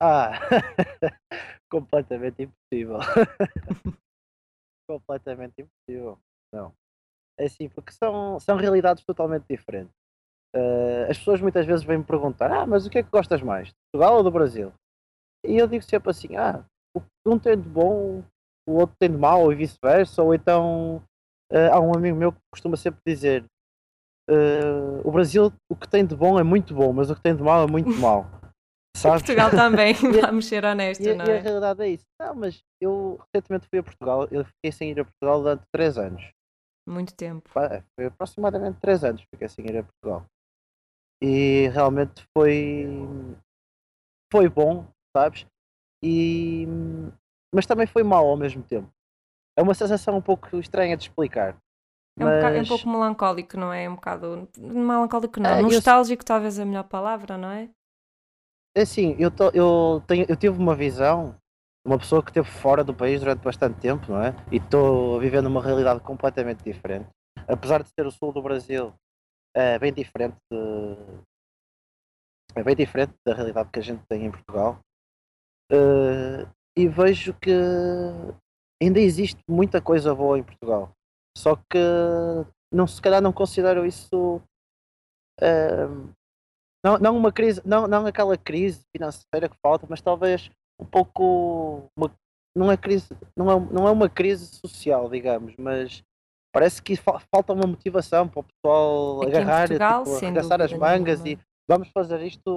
[0.01, 0.32] Ah,
[1.71, 2.99] completamente impossível.
[4.88, 6.19] completamente impossível.
[6.53, 6.73] Não.
[7.39, 9.93] É assim, porque são, são realidades totalmente diferentes.
[10.55, 13.41] Uh, as pessoas muitas vezes vêm me perguntar: Ah, mas o que é que gostas
[13.41, 13.67] mais?
[13.67, 14.73] De Portugal ou do Brasil?
[15.45, 16.63] E eu digo sempre assim: Ah,
[17.25, 18.23] um tem de bom,
[18.67, 20.21] o outro tem de mau, e vice-versa.
[20.21, 21.04] Ou então,
[21.52, 23.43] uh, há um amigo meu que costuma sempre dizer:
[24.30, 27.36] uh, O Brasil, o que tem de bom é muito bom, mas o que tem
[27.36, 28.25] de mau é muito mau.
[28.97, 29.21] Sabes?
[29.21, 31.36] Portugal também, vamos ser honestos, e, não é?
[31.36, 32.06] E a realidade é isso.
[32.19, 35.97] Não, mas eu recentemente fui a Portugal, eu fiquei sem ir a Portugal durante 3
[35.97, 36.30] anos.
[36.88, 37.47] Muito tempo.
[37.49, 40.25] Foi aproximadamente 3 anos que fiquei sem ir a Portugal
[41.21, 42.88] e realmente foi
[44.32, 44.88] foi bom,
[45.19, 45.45] sabes?
[46.01, 46.65] E
[47.53, 48.89] mas também foi mau ao mesmo tempo.
[49.58, 51.58] É uma sensação um pouco estranha de explicar.
[52.17, 52.36] É um, mas...
[52.36, 53.84] bocado, é um pouco melancólico, não é?
[53.86, 55.49] é um bocado melancólico, não.
[55.49, 56.25] É, Nostálgico, eu...
[56.25, 57.69] talvez é a melhor palavra, não é?
[58.77, 61.36] É assim, eu, tô, eu, tenho, eu tive uma visão
[61.86, 64.36] uma pessoa que esteve fora do país durante bastante tempo, não é?
[64.51, 67.10] E estou vivendo uma realidade completamente diferente.
[67.47, 68.93] Apesar de ser o sul do Brasil
[69.55, 70.97] é bem diferente de,
[72.55, 74.79] é bem diferente da realidade que a gente tem em Portugal
[75.71, 77.51] uh, e vejo que
[78.82, 80.91] ainda existe muita coisa boa em Portugal
[81.38, 81.79] só que
[82.71, 84.41] não se calhar não considero isso
[85.41, 86.13] uh,
[86.84, 91.89] não, não uma crise não, não aquela crise financeira que falta mas talvez um pouco
[91.97, 92.12] uma,
[92.55, 96.03] não é crise não é, não é uma crise social digamos mas
[96.51, 100.73] parece que fa falta uma motivação para o pessoal Aqui agarrar, Portugal, tipo, arregaçar as
[100.73, 101.41] mangas nenhuma.
[101.41, 102.49] e vamos fazer isto.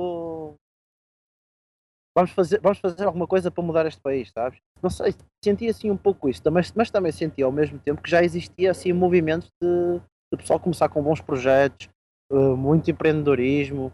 [2.15, 4.59] Vamos fazer, vamos fazer alguma coisa para mudar este país, sabes?
[4.83, 8.11] Não sei, senti assim um pouco isso, mas, mas também senti ao mesmo tempo que
[8.11, 11.89] já existia assim movimentos de, de pessoal começar com bons projetos,
[12.31, 13.93] uh, muito empreendedorismo,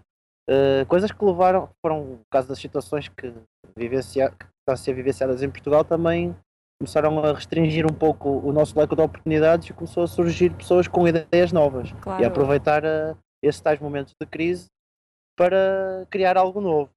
[0.51, 3.33] uh, coisas que levaram, foram, no caso das situações que,
[3.77, 6.35] vivencia, que estão a ser vivenciadas em Portugal, também
[6.81, 10.89] começaram a restringir um pouco o nosso leque de oportunidades e começou a surgir pessoas
[10.89, 12.23] com ideias novas claro.
[12.23, 14.67] e aproveitar a, esses tais momentos de crise
[15.37, 16.91] para criar algo novo.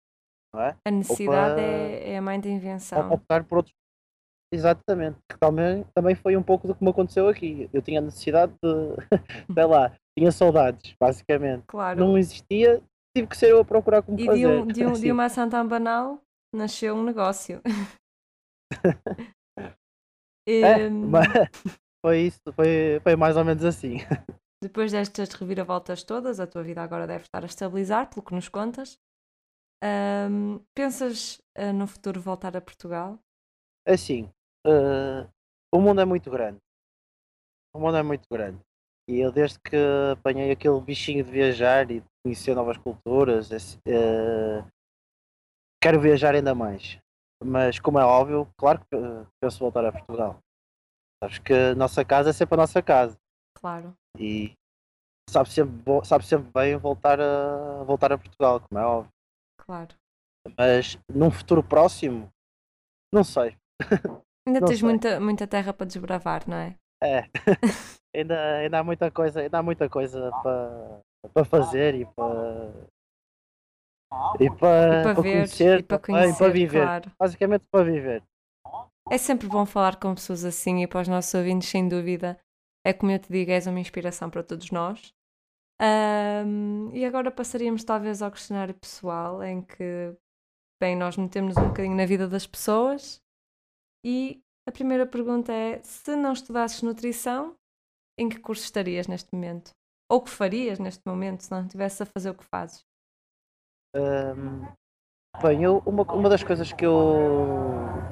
[0.55, 0.75] É?
[0.85, 3.11] A necessidade para, é, é, a mãe da invenção.
[3.11, 3.73] Optar por outros.
[4.53, 5.17] Exatamente.
[5.29, 7.69] Que também, também foi um pouco do que me aconteceu aqui.
[7.71, 8.95] Eu tinha necessidade de.
[9.53, 11.63] sei lá, tinha saudades, basicamente.
[11.67, 11.99] Claro.
[11.99, 12.81] Não existia,
[13.15, 14.39] tive que ser eu a procurar como e fazer.
[14.39, 16.19] E de, um, de, um, de uma ação tão banal
[16.53, 17.61] nasceu um negócio.
[20.49, 20.89] É,
[22.03, 23.97] foi isso, foi, foi mais ou menos assim.
[24.61, 28.49] Depois destas reviravoltas todas, a tua vida agora deve estar a estabilizar, pelo que nos
[28.49, 28.97] contas.
[29.83, 33.17] Um, pensas uh, no futuro voltar a Portugal?
[33.87, 34.29] Assim,
[34.65, 35.27] uh,
[35.73, 36.59] o mundo é muito grande.
[37.73, 38.59] O mundo é muito grande.
[39.09, 39.75] E eu, desde que
[40.11, 44.67] apanhei aquele bichinho de viajar e de conhecer novas culturas, uh,
[45.81, 46.99] quero viajar ainda mais.
[47.43, 48.97] Mas, como é óbvio, claro que
[49.41, 50.39] penso voltar a Portugal.
[51.23, 53.17] Sabes que a nossa casa é sempre a nossa casa.
[53.55, 53.95] Claro.
[54.17, 54.53] E
[55.27, 59.11] sabe sempre, sabe sempre bem voltar a, voltar a Portugal, como é óbvio.
[59.71, 59.95] Claro.
[60.57, 62.29] Mas num futuro próximo,
[63.13, 63.55] não sei.
[64.45, 64.89] Ainda não tens sei.
[64.89, 66.75] Muita, muita terra para desbravar, não é?
[67.01, 67.23] É.
[68.13, 71.01] ainda, ainda há muita coisa, ainda há muita coisa para,
[71.33, 72.73] para fazer e para
[74.39, 76.83] e para, e para, ver, conhecer, e para, conhecer, para viver.
[76.83, 77.11] Claro.
[77.17, 78.23] Basicamente para viver.
[79.09, 82.37] É sempre bom falar com pessoas assim e para os nossos ouvintes, sem dúvida.
[82.85, 85.13] É como eu te digo, és uma inspiração para todos nós.
[85.81, 90.15] Um, e agora passaríamos talvez ao questionário pessoal, em que
[90.79, 93.19] bem, nós metemos um bocadinho na vida das pessoas.
[94.05, 97.55] E a primeira pergunta é: se não estudasses nutrição,
[98.17, 99.71] em que curso estarias neste momento?
[100.11, 102.81] Ou o que farias neste momento se não estivesse a fazer o que fazes?
[103.95, 104.67] Hum,
[105.41, 107.47] bem, eu, uma, uma das coisas que eu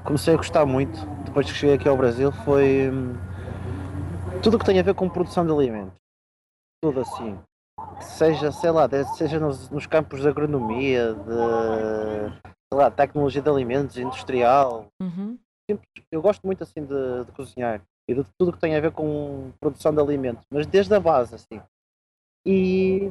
[0.05, 3.13] comecei a gostar muito depois que cheguei aqui ao Brasil foi hum,
[4.41, 5.95] tudo o que tem a ver com produção de alimentos.
[6.81, 7.37] Tudo assim.
[8.01, 8.87] Seja, sei lá,
[9.17, 14.87] seja nos, nos campos de agronomia, de sei lá, tecnologia de alimentos, industrial.
[15.01, 15.37] Uhum.
[16.11, 19.51] Eu gosto muito assim de, de cozinhar e de tudo que tem a ver com
[19.59, 21.61] produção de alimentos, mas desde a base, assim.
[22.45, 23.09] E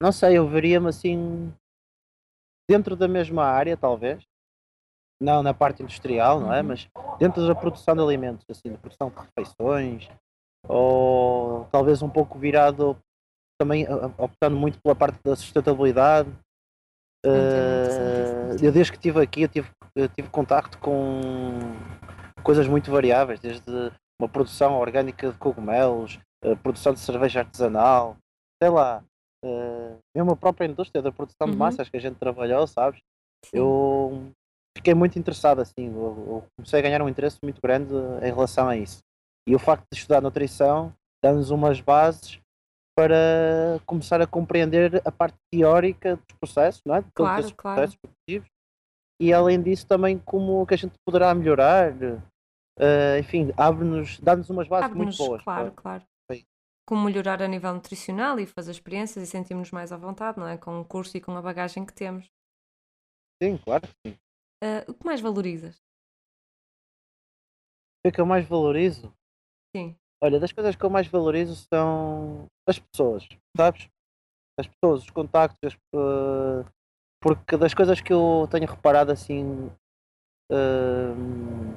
[0.00, 1.52] não sei, eu veria-me assim
[2.68, 4.24] dentro da mesma área, talvez.
[5.20, 6.60] Não na parte industrial, não é?
[6.60, 6.68] Uhum.
[6.68, 10.08] Mas dentro da produção de alimentos, assim, de produção de refeições,
[10.68, 12.96] ou talvez um pouco virado
[13.62, 16.28] também a- a- optando muito pela parte da sustentabilidade.
[17.24, 18.64] Interessantíssimo.
[18.66, 21.20] eu desde que estive aqui eu tive, eu tive contacto com
[22.42, 28.16] coisas muito variáveis, desde uma produção orgânica de cogumelos, a produção de cerveja artesanal,
[28.60, 29.04] sei lá,
[29.44, 31.58] eh, mesmo a própria indústria da produção de Uhum.
[31.58, 32.98] massas que a gente trabalhou, sabes?
[33.44, 33.58] Sim.
[33.58, 34.30] Eu
[34.76, 38.68] fiquei muito interessado assim, eu, eu comecei a ganhar um interesse muito grande em relação
[38.68, 38.98] a isso.
[39.48, 42.40] E o facto de estudar nutrição dá-nos umas bases
[42.96, 47.00] para começar a compreender a parte teórica dos processos, não é?
[47.02, 47.76] De todos Claro, esses claro.
[47.80, 48.48] processos produtivos.
[49.20, 51.92] E além disso também como que a gente poderá melhorar,
[52.78, 55.42] eh, enfim, abre-nos, dá-nos umas bases muito Abre-nos, boas.
[55.42, 56.04] claro, para- claro.
[56.30, 56.44] Bem.
[56.86, 60.58] Como melhorar a nível nutricional e fazer experiências e sentirmos mais à vontade, não é?
[60.58, 62.28] Com o curso e com a bagagem que temos.
[63.42, 64.18] Sim, claro que sim.
[64.62, 65.76] Ah, o que mais valorizas?
[65.76, 65.80] O
[68.04, 69.14] que é que eu mais valorizo?
[69.74, 69.96] Sim.
[70.22, 73.88] Olha, das coisas que eu mais valorizo são as pessoas, sabes?
[74.56, 76.64] As pessoas, os contactos, eh,
[77.20, 79.68] porque das coisas que eu tenho reparado assim,
[80.48, 81.74] hum,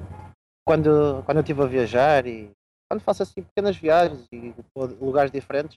[0.64, 2.52] quando, quando eu estive a viajar e
[2.88, 4.54] quando faço assim pequenas viagens e
[5.00, 5.76] lugares diferentes,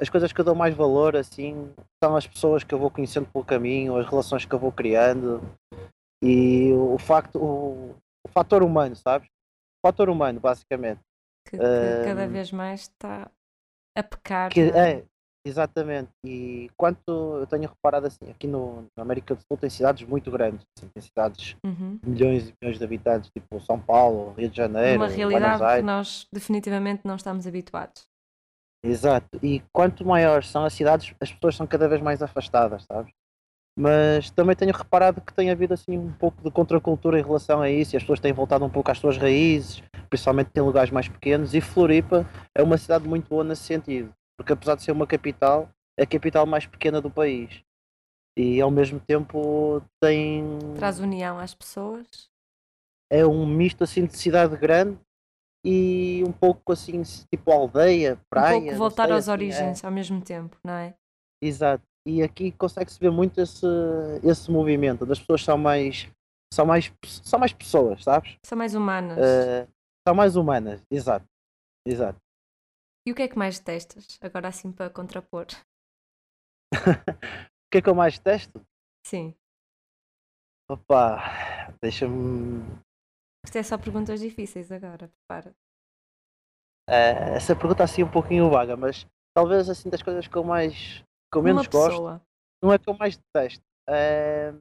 [0.00, 1.70] as coisas que eu dou mais valor assim
[2.02, 5.42] são as pessoas que eu vou conhecendo pelo caminho, as relações que eu vou criando
[6.24, 7.94] e o facto, o,
[8.26, 9.28] o fator humano, sabes?
[9.28, 11.00] O fator humano, basicamente.
[11.44, 12.30] Que, que cada Hum.
[12.30, 13.30] vez mais está
[13.96, 14.50] a pecar.
[14.50, 15.04] Que, é?
[15.46, 16.10] exatamente.
[16.24, 17.00] E quanto
[17.38, 20.88] eu tenho reparado assim, aqui no, na América do Sul tem cidades muito grandes, assim,
[20.88, 21.96] tem cidades Uhum.
[22.02, 25.82] de milhões e milhões de habitantes, tipo São Paulo, Rio de Janeiro, Uma realidade que
[25.82, 28.06] nós definitivamente não estamos habituados.
[28.84, 29.28] Exato.
[29.42, 33.12] E quanto maiores são as cidades, as pessoas são cada vez mais afastadas, sabes?
[33.78, 37.70] Mas também tenho reparado que tem havido assim um pouco de contracultura em relação a
[37.70, 41.08] isso, e as pessoas têm voltado um pouco às suas raízes, principalmente em lugares mais
[41.08, 45.06] pequenos, e Floripa é uma cidade muito boa nesse sentido, porque apesar de ser uma
[45.06, 47.62] capital, é a capital mais pequena do país.
[48.36, 50.44] E ao mesmo tempo tem
[50.76, 52.06] Traz união às pessoas.
[53.10, 54.98] é um misto assim de cidade grande
[55.64, 58.56] e um pouco assim tipo aldeia, praia.
[58.56, 59.32] um pouco voltar sei, às assim, é.
[59.32, 60.94] origens ao mesmo tempo, não é?
[61.42, 61.84] Exato.
[62.06, 63.66] E aqui consegue-se ver muito esse,
[64.24, 66.08] esse movimento, as pessoas são mais
[66.52, 68.36] são mais são mais pessoas, sabes?
[68.44, 69.18] São mais humanas.
[69.18, 69.68] Eh,
[70.06, 71.26] são mais humanas, exato.
[71.86, 72.18] Exato.
[73.06, 74.18] E o que é que mais detestas?
[74.20, 75.46] Agora assim para contrapor.
[77.70, 78.60] O que é que eu mais testo?
[79.06, 79.32] Sim.
[80.68, 81.18] Opa,
[81.80, 82.62] deixa-me.
[83.44, 85.54] Isto é só perguntas difíceis agora, prepara.
[86.88, 89.06] eh, essa pergunta assim um pouquinho vaga, mas
[89.36, 92.20] talvez assim das coisas que eu mais que eu menos gosto.
[92.62, 93.62] não é que eu mais detesto.
[93.88, 94.52] É,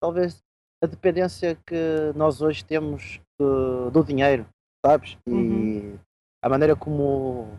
[0.00, 0.38] talvez
[0.82, 4.46] a dependência que nós hoje temos do, do dinheiro,
[4.84, 5.16] sabes?
[5.26, 5.98] E Uhum.
[6.42, 7.58] a maneira como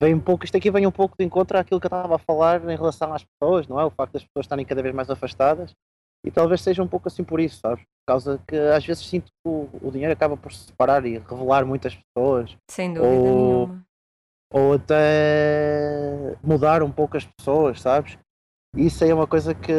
[0.00, 2.18] vem um pouco, isto aqui vem um pouco de encontro àquilo que eu estava a
[2.18, 3.84] falar em relação às pessoas, não é?
[3.84, 5.74] O facto das pessoas estarem cada vez mais afastadas.
[6.26, 7.80] E talvez seja um pouco assim por isso, sabes?
[7.84, 11.18] Por causa que às vezes sinto que o, o dinheiro acaba por se separar e
[11.18, 13.84] revelar muitas pessoas Sem dúvida Ou- nenhuma.
[14.50, 18.18] Ou até mudar um pouco as pessoas, sabes?
[18.76, 19.72] Isso aí é uma coisa que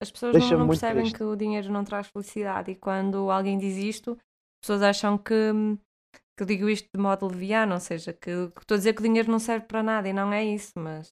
[0.00, 1.18] As pessoas não, não percebem triste.
[1.18, 5.52] que o dinheiro não traz felicidade e quando alguém diz isto, as pessoas acham que,
[6.36, 9.00] que eu digo isto de modo leviano, ou seja, que, que estou a dizer que
[9.00, 11.08] o dinheiro não serve para nada e não é isso, mas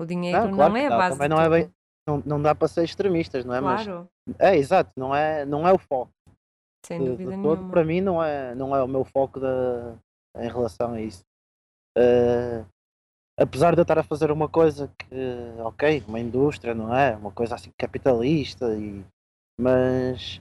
[0.00, 1.50] o dinheiro não, claro que é a não, base também de não é tudo.
[1.50, 1.74] bem-
[2.08, 3.60] não, não dá para ser extremistas, não é?
[3.60, 6.10] Claro, Mas é exato, não é, não é o foco.
[6.86, 7.70] sem de, dúvida de todo, nenhuma.
[7.70, 9.96] para mim não é, não é o meu foco da,
[10.36, 11.22] em relação a isso.
[11.96, 12.64] Eh,
[13.38, 15.14] apesar de eu estar a fazer uma coisa que,
[15.60, 17.16] ok, uma indústria, não é?
[17.16, 19.04] Uma coisa assim capitalista, e,
[19.60, 20.40] mas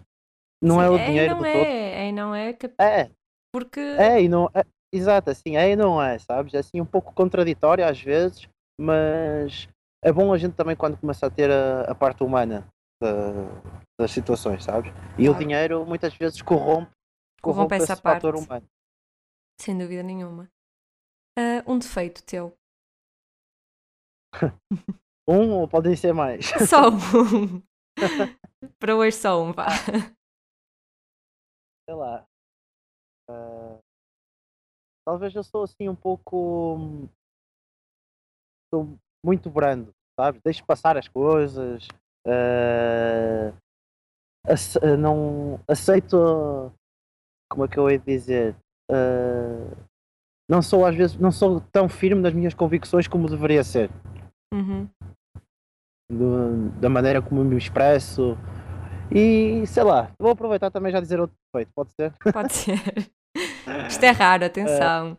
[0.61, 1.65] não Sim, é o e dinheiro do é, todo.
[1.65, 3.09] É e não é, que- É,
[3.51, 4.63] porque é e não é.
[4.91, 6.53] Exato, assim, é e não é, sabes?
[6.53, 9.67] É assim um pouco contraditório às vezes, mas
[10.03, 12.67] é bom a gente também quando começa a ter a, a parte humana
[13.01, 13.61] da-
[13.99, 14.91] das situações, sabes?
[15.17, 15.37] E o Claro.
[15.39, 16.89] dinheiro muitas vezes corrompe,
[17.41, 18.45] Corrompe corrompe essa esse fator parte.
[18.47, 18.65] humano.
[19.61, 20.49] Sem dúvida nenhuma.
[21.39, 22.53] Ah, um defeito teu.
[25.25, 26.47] Um ou podem ser mais?
[26.67, 27.61] Só um.
[28.79, 29.67] Para hoje só um, vá.
[31.85, 32.25] Sei lá.
[33.29, 33.77] ah,
[35.05, 36.75] talvez eu sou assim um pouco.
[36.75, 37.07] hum,
[38.73, 40.41] Sou muito brando, sabes?
[40.41, 41.87] Deixo passar as coisas.
[42.27, 43.53] ah,
[44.51, 46.17] ace- ah, não aceito.
[47.51, 48.55] Como é que eu hei de dizer?
[48.91, 49.88] Ah,
[50.49, 53.89] não sou às vezes não sou tão firme nas minhas convicções como deveria ser.
[54.53, 54.87] Uhum.
[56.11, 58.35] do- da maneira como me expresso.
[59.13, 62.13] E sei lá, vou aproveitar também já dizer outro defeito, pode ser?
[62.33, 62.79] Pode ser.
[63.87, 65.15] Isto é raro, atenção.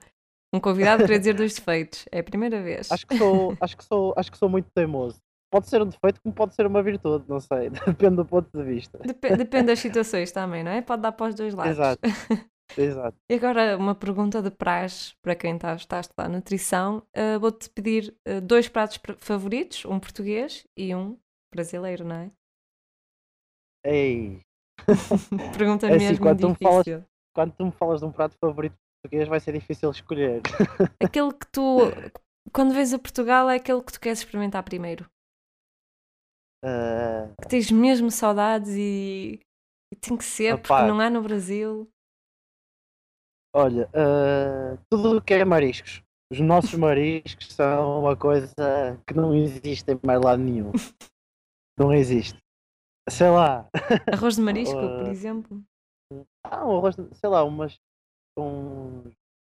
[0.52, 2.06] Um convidado queria dizer dois defeitos.
[2.10, 2.90] É a primeira vez.
[2.90, 5.18] Acho que sou, acho que sou, acho que sou muito teimoso.
[5.52, 8.62] Pode ser um defeito como pode ser uma virtude, não sei, depende do ponto de
[8.64, 8.98] vista.
[8.98, 10.80] Depe- depende das situações também, não é?
[10.82, 11.72] Pode dar para os dois lados.
[11.72, 12.00] Exato.
[12.76, 13.16] Exato.
[13.28, 17.02] E agora uma pergunta de praxe para quem está, está a estudar nutrição.
[17.14, 21.18] Ah, Vou-te pedir ah, dois pratos favoritos, um português e um
[21.52, 22.30] brasileiro, não é?
[23.84, 24.40] Ei,
[25.56, 27.04] Pergunta É assim, mesmo quando tu me falas- difícil.
[27.34, 30.42] quando tu me falas de um prato favorito português vai ser difícil escolher.
[31.02, 31.78] Aquele que tu,
[32.52, 35.08] quando vês a Portugal, é aquele que tu queres experimentar primeiro.
[36.62, 39.40] Ah, Que tens mesmo saudades e,
[39.92, 40.86] e tem que ser, porque Opá.
[40.86, 41.90] não há no Brasil.
[43.55, 46.03] Olha, ah, tudo o que é mariscos.
[46.32, 48.55] Os nossos mariscos são uma coisa
[49.07, 50.70] que não existe em mais lado nenhum.
[51.78, 52.38] Não existe.
[53.09, 53.66] Sei lá,
[54.12, 55.11] Arroz de marisco, por Ah.
[55.11, 55.62] exemplo.
[56.44, 57.78] Ah, um arroz, sei lá, umas.
[58.38, 59.07] uns,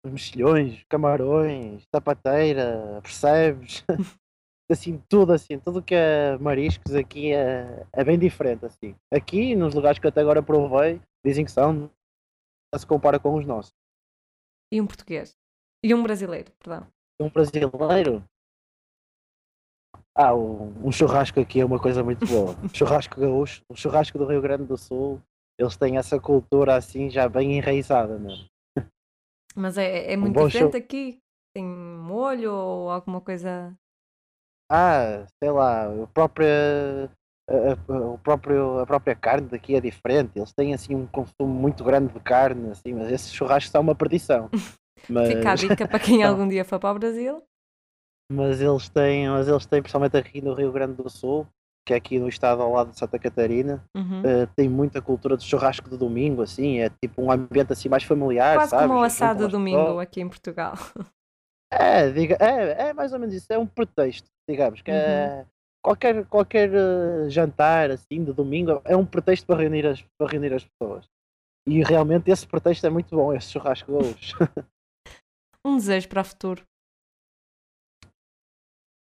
[0.06, 3.84] uns mexilhões, camarões, sapateira, percebes?
[4.70, 8.94] assim, tudo assim, tudo que é mariscos aqui é, é bem diferente, assim.
[9.12, 11.90] Aqui, nos lugares que até agora provei, dizem que são,
[12.76, 13.72] se compara com os nossos.
[14.72, 15.36] E um português.
[15.84, 16.86] E um brasileiro, perdão.
[17.20, 18.24] Um brasileiro.
[20.14, 22.56] Ah, um, um churrasco aqui é uma coisa muito boa.
[22.64, 25.20] Um churrasco gaúcho, um churrasco do Rio Grande do Sul,
[25.58, 28.46] eles têm essa cultura assim já bem enraizada, né?
[29.54, 31.18] Mas é, é muito bom diferente aqui.
[31.54, 33.76] Tem molho ou alguma coisa.
[34.70, 36.46] Ah, sei lá, o próprio,
[37.48, 40.32] a, a- o próprio, a própria carne daqui é diferente.
[40.36, 43.94] Eles têm assim um consumo muito grande de carne, assim, mas esse churrasco está uma
[43.94, 44.48] perdição.
[45.08, 47.42] Mas, Fica a dica para quem algum dia for para o Brasil.
[48.30, 51.46] mas eles têm, mas eles têm, principalmente aqui no Rio Grande do Sul,
[51.84, 54.22] que é aqui no estado ao lado de Santa Catarina, Uhum.
[54.24, 58.04] eh, tem muita cultura de churrasco de domingo, assim, é tipo um ambiente assim mais
[58.04, 58.86] familiar, Quase sabes?
[58.86, 60.74] como o Juntam assado domingo aqui em Portugal.
[61.74, 64.96] É, diga, é, é mais ou menos isso, é um pretexto, digamos, que Uhum.
[64.96, 65.46] é
[65.82, 70.52] qualquer, qualquer eh, jantar assim de domingo é um pretexto para reunir as, para reunir
[70.54, 71.06] as pessoas.
[71.66, 74.36] E realmente esse pretexto é muito bom, esse churrasco gaúcho.
[75.64, 76.64] Um desejo para o futuro.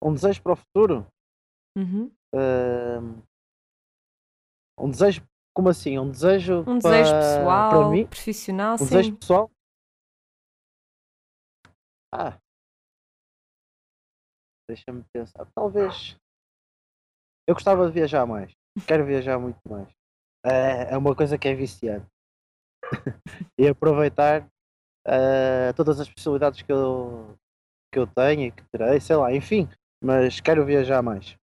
[0.03, 1.07] um desejo para o futuro?
[1.77, 2.11] Uhum.
[2.35, 3.23] Ahm,
[4.77, 5.23] um desejo,
[5.55, 5.97] como assim?
[6.01, 8.07] Um desejo Um desejo para, pessoal, para mim?
[8.09, 8.85] profissional, Um sim.
[8.87, 9.51] desejo pessoal?
[12.13, 12.41] Ah.
[14.69, 15.47] Deixa-me pensar.
[15.55, 16.17] Talvez.
[17.49, 18.53] Eu gostava de viajar mais.
[18.87, 19.89] Quero viajar muito mais.
[20.45, 22.07] É, é uma coisa que é viciante.
[23.59, 24.47] e aproveitar
[25.07, 27.39] eh, todas as possibilidades que eu,
[27.91, 29.67] que eu tenho e que terei, sei lá, enfim.
[30.05, 31.39] Mas quero viajar mais.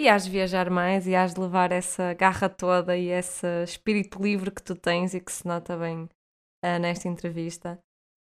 [0.00, 4.20] E has de viajar mais e has de levar essa garra toda e esse espírito
[4.20, 6.08] livre que tu tens e que se nota bem
[6.64, 7.78] ah, nesta entrevista.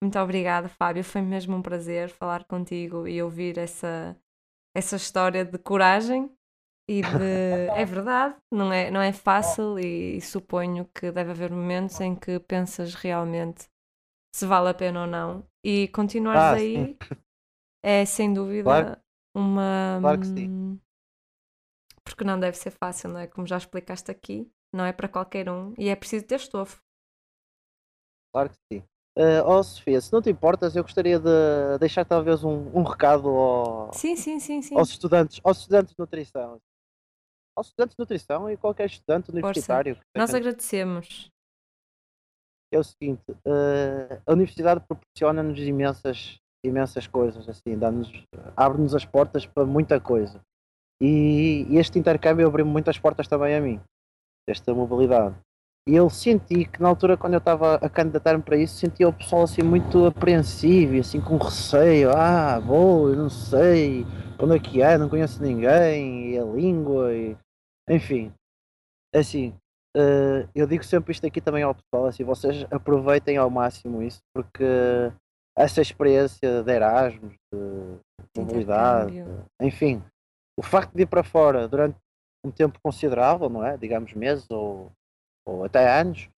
[0.03, 1.03] Muito obrigada, Fábio.
[1.03, 4.15] Foi mesmo um prazer falar contigo e ouvir essa,
[4.75, 6.31] essa história de coragem
[6.89, 7.23] e de.
[7.75, 12.39] É verdade, não é, não é fácil e, suponho que deve haver momentos em que
[12.41, 13.69] pensas realmente
[14.35, 15.47] se vale a pena ou não.
[15.65, 16.99] E continuares Ah, aí
[17.83, 18.97] é sem dúvida Claro.
[19.35, 19.99] uma.
[20.01, 20.49] Claro que sim.
[20.49, 20.79] hum,
[22.03, 23.27] Porque não deve ser fácil, não é?
[23.27, 26.83] Como já explicaste aqui, não é para qualquer um e é preciso ter estofo.
[28.33, 28.89] Claro que sim.
[29.17, 33.29] Eh, oh Sofia, se não te importas, eu gostaria de deixar talvez um, um recado
[33.29, 36.59] ao- Sim, sim, sim, aos estudantes, aos estudantes de nutrição.
[37.57, 39.97] Aos estudantes de nutrição e qualquer estudante universitário.
[40.17, 41.31] Nós agradecemos.
[42.73, 48.11] é o seguinte, eh, a universidade proporciona-nos imensas, imensas coisas, assim, dá-nos,
[48.57, 50.41] abre-nos as portas para muita coisa.
[51.01, 53.81] E, e este intercâmbio abriu muitas portas também a mim,
[54.49, 55.37] esta mobilidade.
[55.87, 59.13] E eu senti que na altura, quando eu estava a candidatar-me para isso, sentia o
[59.13, 62.11] pessoal assim muito apreensivo, e assim com receio.
[62.11, 64.07] Ah, vou, eu não sei,
[64.41, 67.37] onde é que é, não conheço ninguém, e a língua, e
[67.89, 68.33] Enfim,
[69.15, 69.55] assim,
[69.95, 74.21] uh, eu digo sempre isto aqui também ao pessoal, assim, vocês aproveitem ao máximo isso,
[74.35, 74.65] porque
[75.57, 79.23] essa experiência de Erasmus, de mobilidade,
[79.61, 80.03] enfim,
[80.59, 81.97] o facto de ir para fora durante
[82.45, 83.77] um tempo considerável, não é?
[83.77, 84.91] Digamos meses ou,
[85.47, 86.29] ou até anos,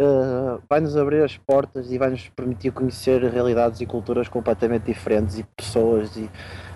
[0.00, 5.44] uh, vai-nos abrir as portas e vai-nos permitir conhecer realidades e culturas completamente diferentes e
[5.56, 6.30] pessoas e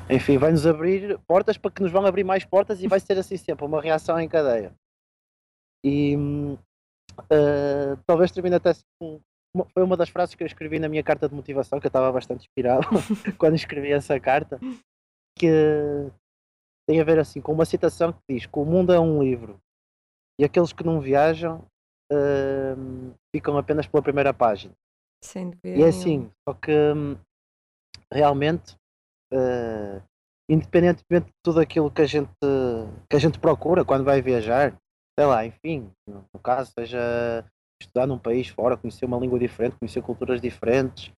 [0.08, 3.36] enfim, vai-nos abrir portas para que nos vão abrir mais portas e vai ser assim
[3.36, 4.72] sempre, uma reação em cadeia.
[5.84, 9.20] E uh, talvez termine até com,
[9.72, 12.12] foi uma das frases que eu escrevi na minha carta de motivação, que eu estava
[12.12, 12.86] bastante inspirado
[13.36, 14.60] quando escrevi essa carta,
[15.36, 15.48] que
[16.88, 19.60] tem a ver assim com uma citação que diz que o mundo é um livro
[20.40, 21.64] e aqueles que não viajam
[22.12, 24.74] uh, ficam apenas pela primeira página.
[25.24, 27.16] Sem e é assim, só que hum,
[28.12, 28.74] realmente,
[29.32, 30.02] uh,
[30.48, 32.30] independentemente de tudo aquilo que a gente
[33.08, 34.76] que a gente procura quando vai viajar,
[35.18, 37.44] sei lá, enfim, no caso, seja
[37.80, 41.12] estudar num país fora, conhecer uma língua diferente, conhecer culturas diferentes,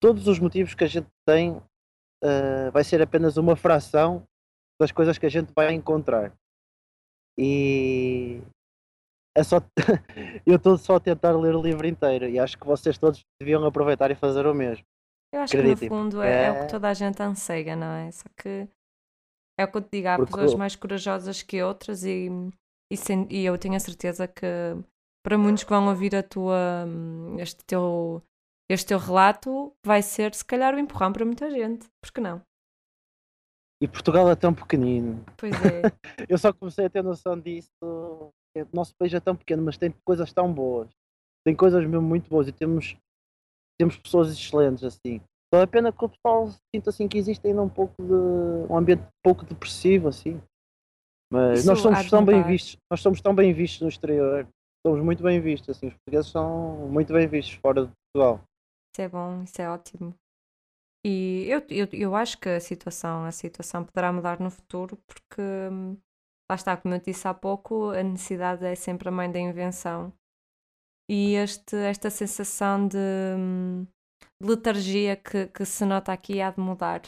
[0.00, 4.24] todos os motivos que a gente tem uh, vai ser apenas uma fração
[4.80, 6.32] das coisas que a gente vai encontrar.
[7.38, 8.42] E
[9.36, 9.58] é só
[10.46, 13.64] eu estou só a tentar ler o livro inteiro e acho que vocês todos deviam
[13.64, 14.84] aproveitar e fazer o mesmo.
[15.32, 15.88] Eu acho Acreditem.
[15.88, 16.44] que no fundo é, é...
[16.46, 18.10] é, o que toda a gente anseia, não é?
[18.10, 18.68] Só que
[19.58, 22.28] é o que eu te digo, há Porque pessoas mais corajosas que outras e,
[22.90, 24.46] e, sem, e eu tenho a certeza que
[25.22, 26.86] para muitos que vão ouvir a tua,
[27.38, 28.22] este teu,
[28.70, 31.86] este teu relato, vai ser se calhar o um empurrão para muita gente.
[32.02, 32.42] Por que não?
[33.82, 35.24] E Portugal é tão pequenino.
[35.36, 35.82] Pois é.
[36.28, 37.70] eu só comecei a ter noção disso.
[38.56, 40.90] O nosso país é tão pequeno, mas tem coisas tão boas.
[41.44, 42.96] Tem coisas mesmo muito boas e temos,
[43.78, 45.20] temos pessoas excelentes assim.
[45.52, 48.76] Só é pena que o pessoal sinta assim que existe ainda um pouco de um
[48.76, 50.40] ambiente um pouco depressivo assim.
[51.32, 54.48] Mas Isso nós somos tão bem vistos, nós somos tão bem vistos no exterior
[54.86, 58.42] somos muito bem vistos, assim, os portugueses são muito bem vistos fora de Portugal.
[58.92, 60.14] Isso é bom, isso é ótimo.
[61.04, 65.40] E eu, eu, eu acho que a situação, a situação poderá mudar no futuro porque
[65.40, 65.96] hum,
[66.50, 70.12] lá está, como eu disse há pouco, a necessidade é sempre a mãe da invenção.
[71.08, 72.98] E este, esta sensação de,
[73.36, 73.86] hum,
[74.40, 77.02] de letargia que, que se nota aqui há de mudar.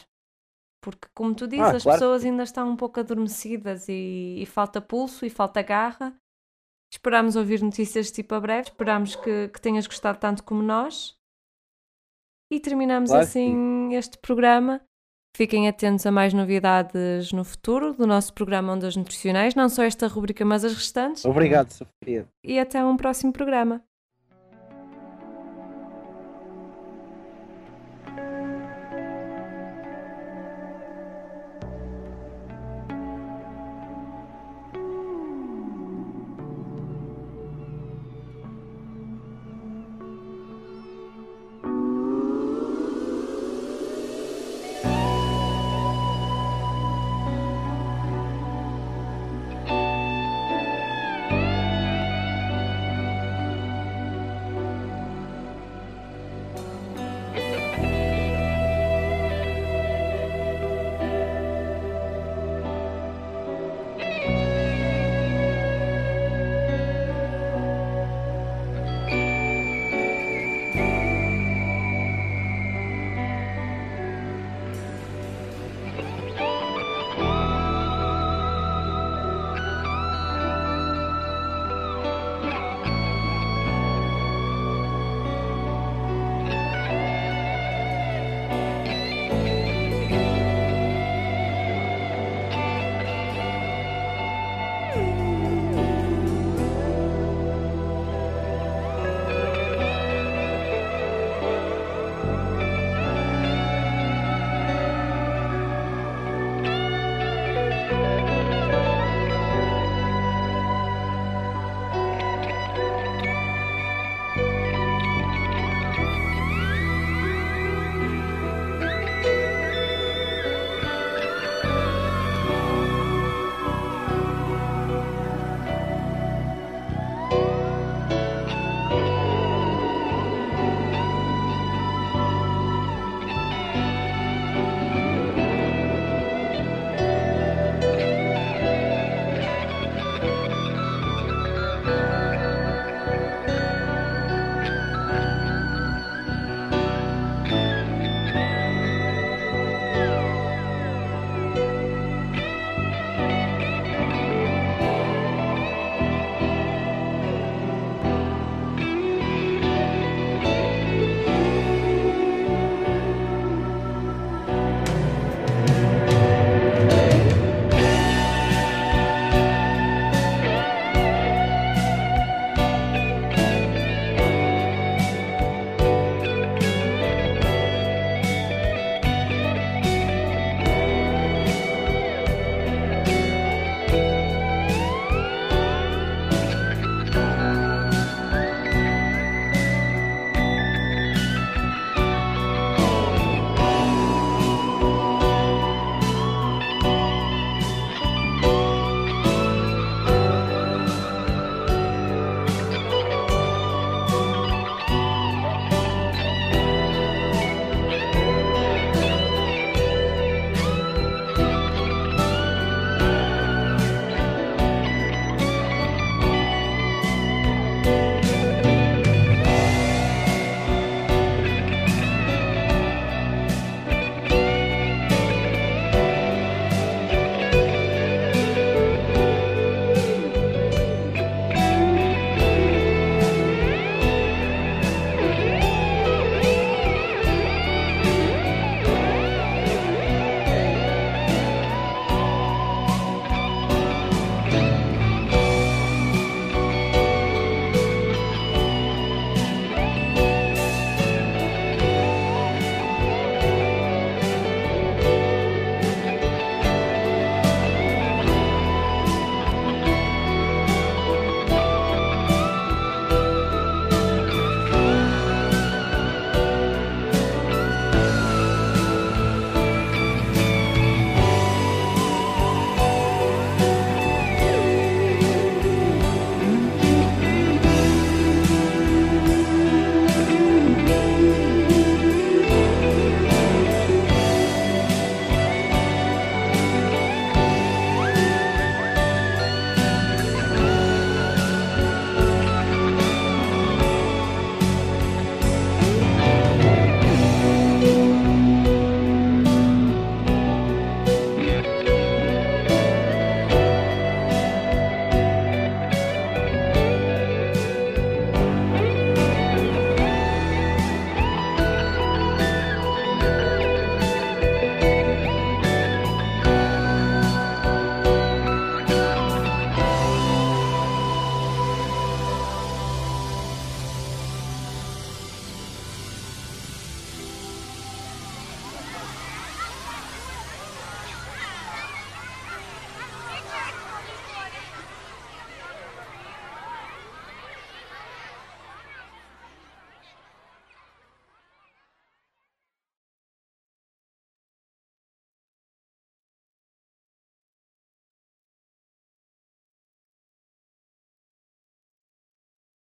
[0.83, 1.99] Porque, como tu dizes, ah, as claro.
[1.99, 6.13] pessoas ainda estão um pouco adormecidas e, e falta pulso e falta garra
[6.93, 11.17] Esperámos ouvir notícias tipo a breve, esperámos que, que tenhas gostado tanto como nós.
[12.51, 14.79] E terminamos claro assim este programa.
[15.35, 20.07] Fiquem atentos a mais novidades no futuro do nosso programa Ondas Nutricionais, não só esta
[20.07, 21.25] rubrica, mas as restantes.
[21.25, 22.27] Obrigado, Sofia.
[22.43, 23.81] E até um próximo programa.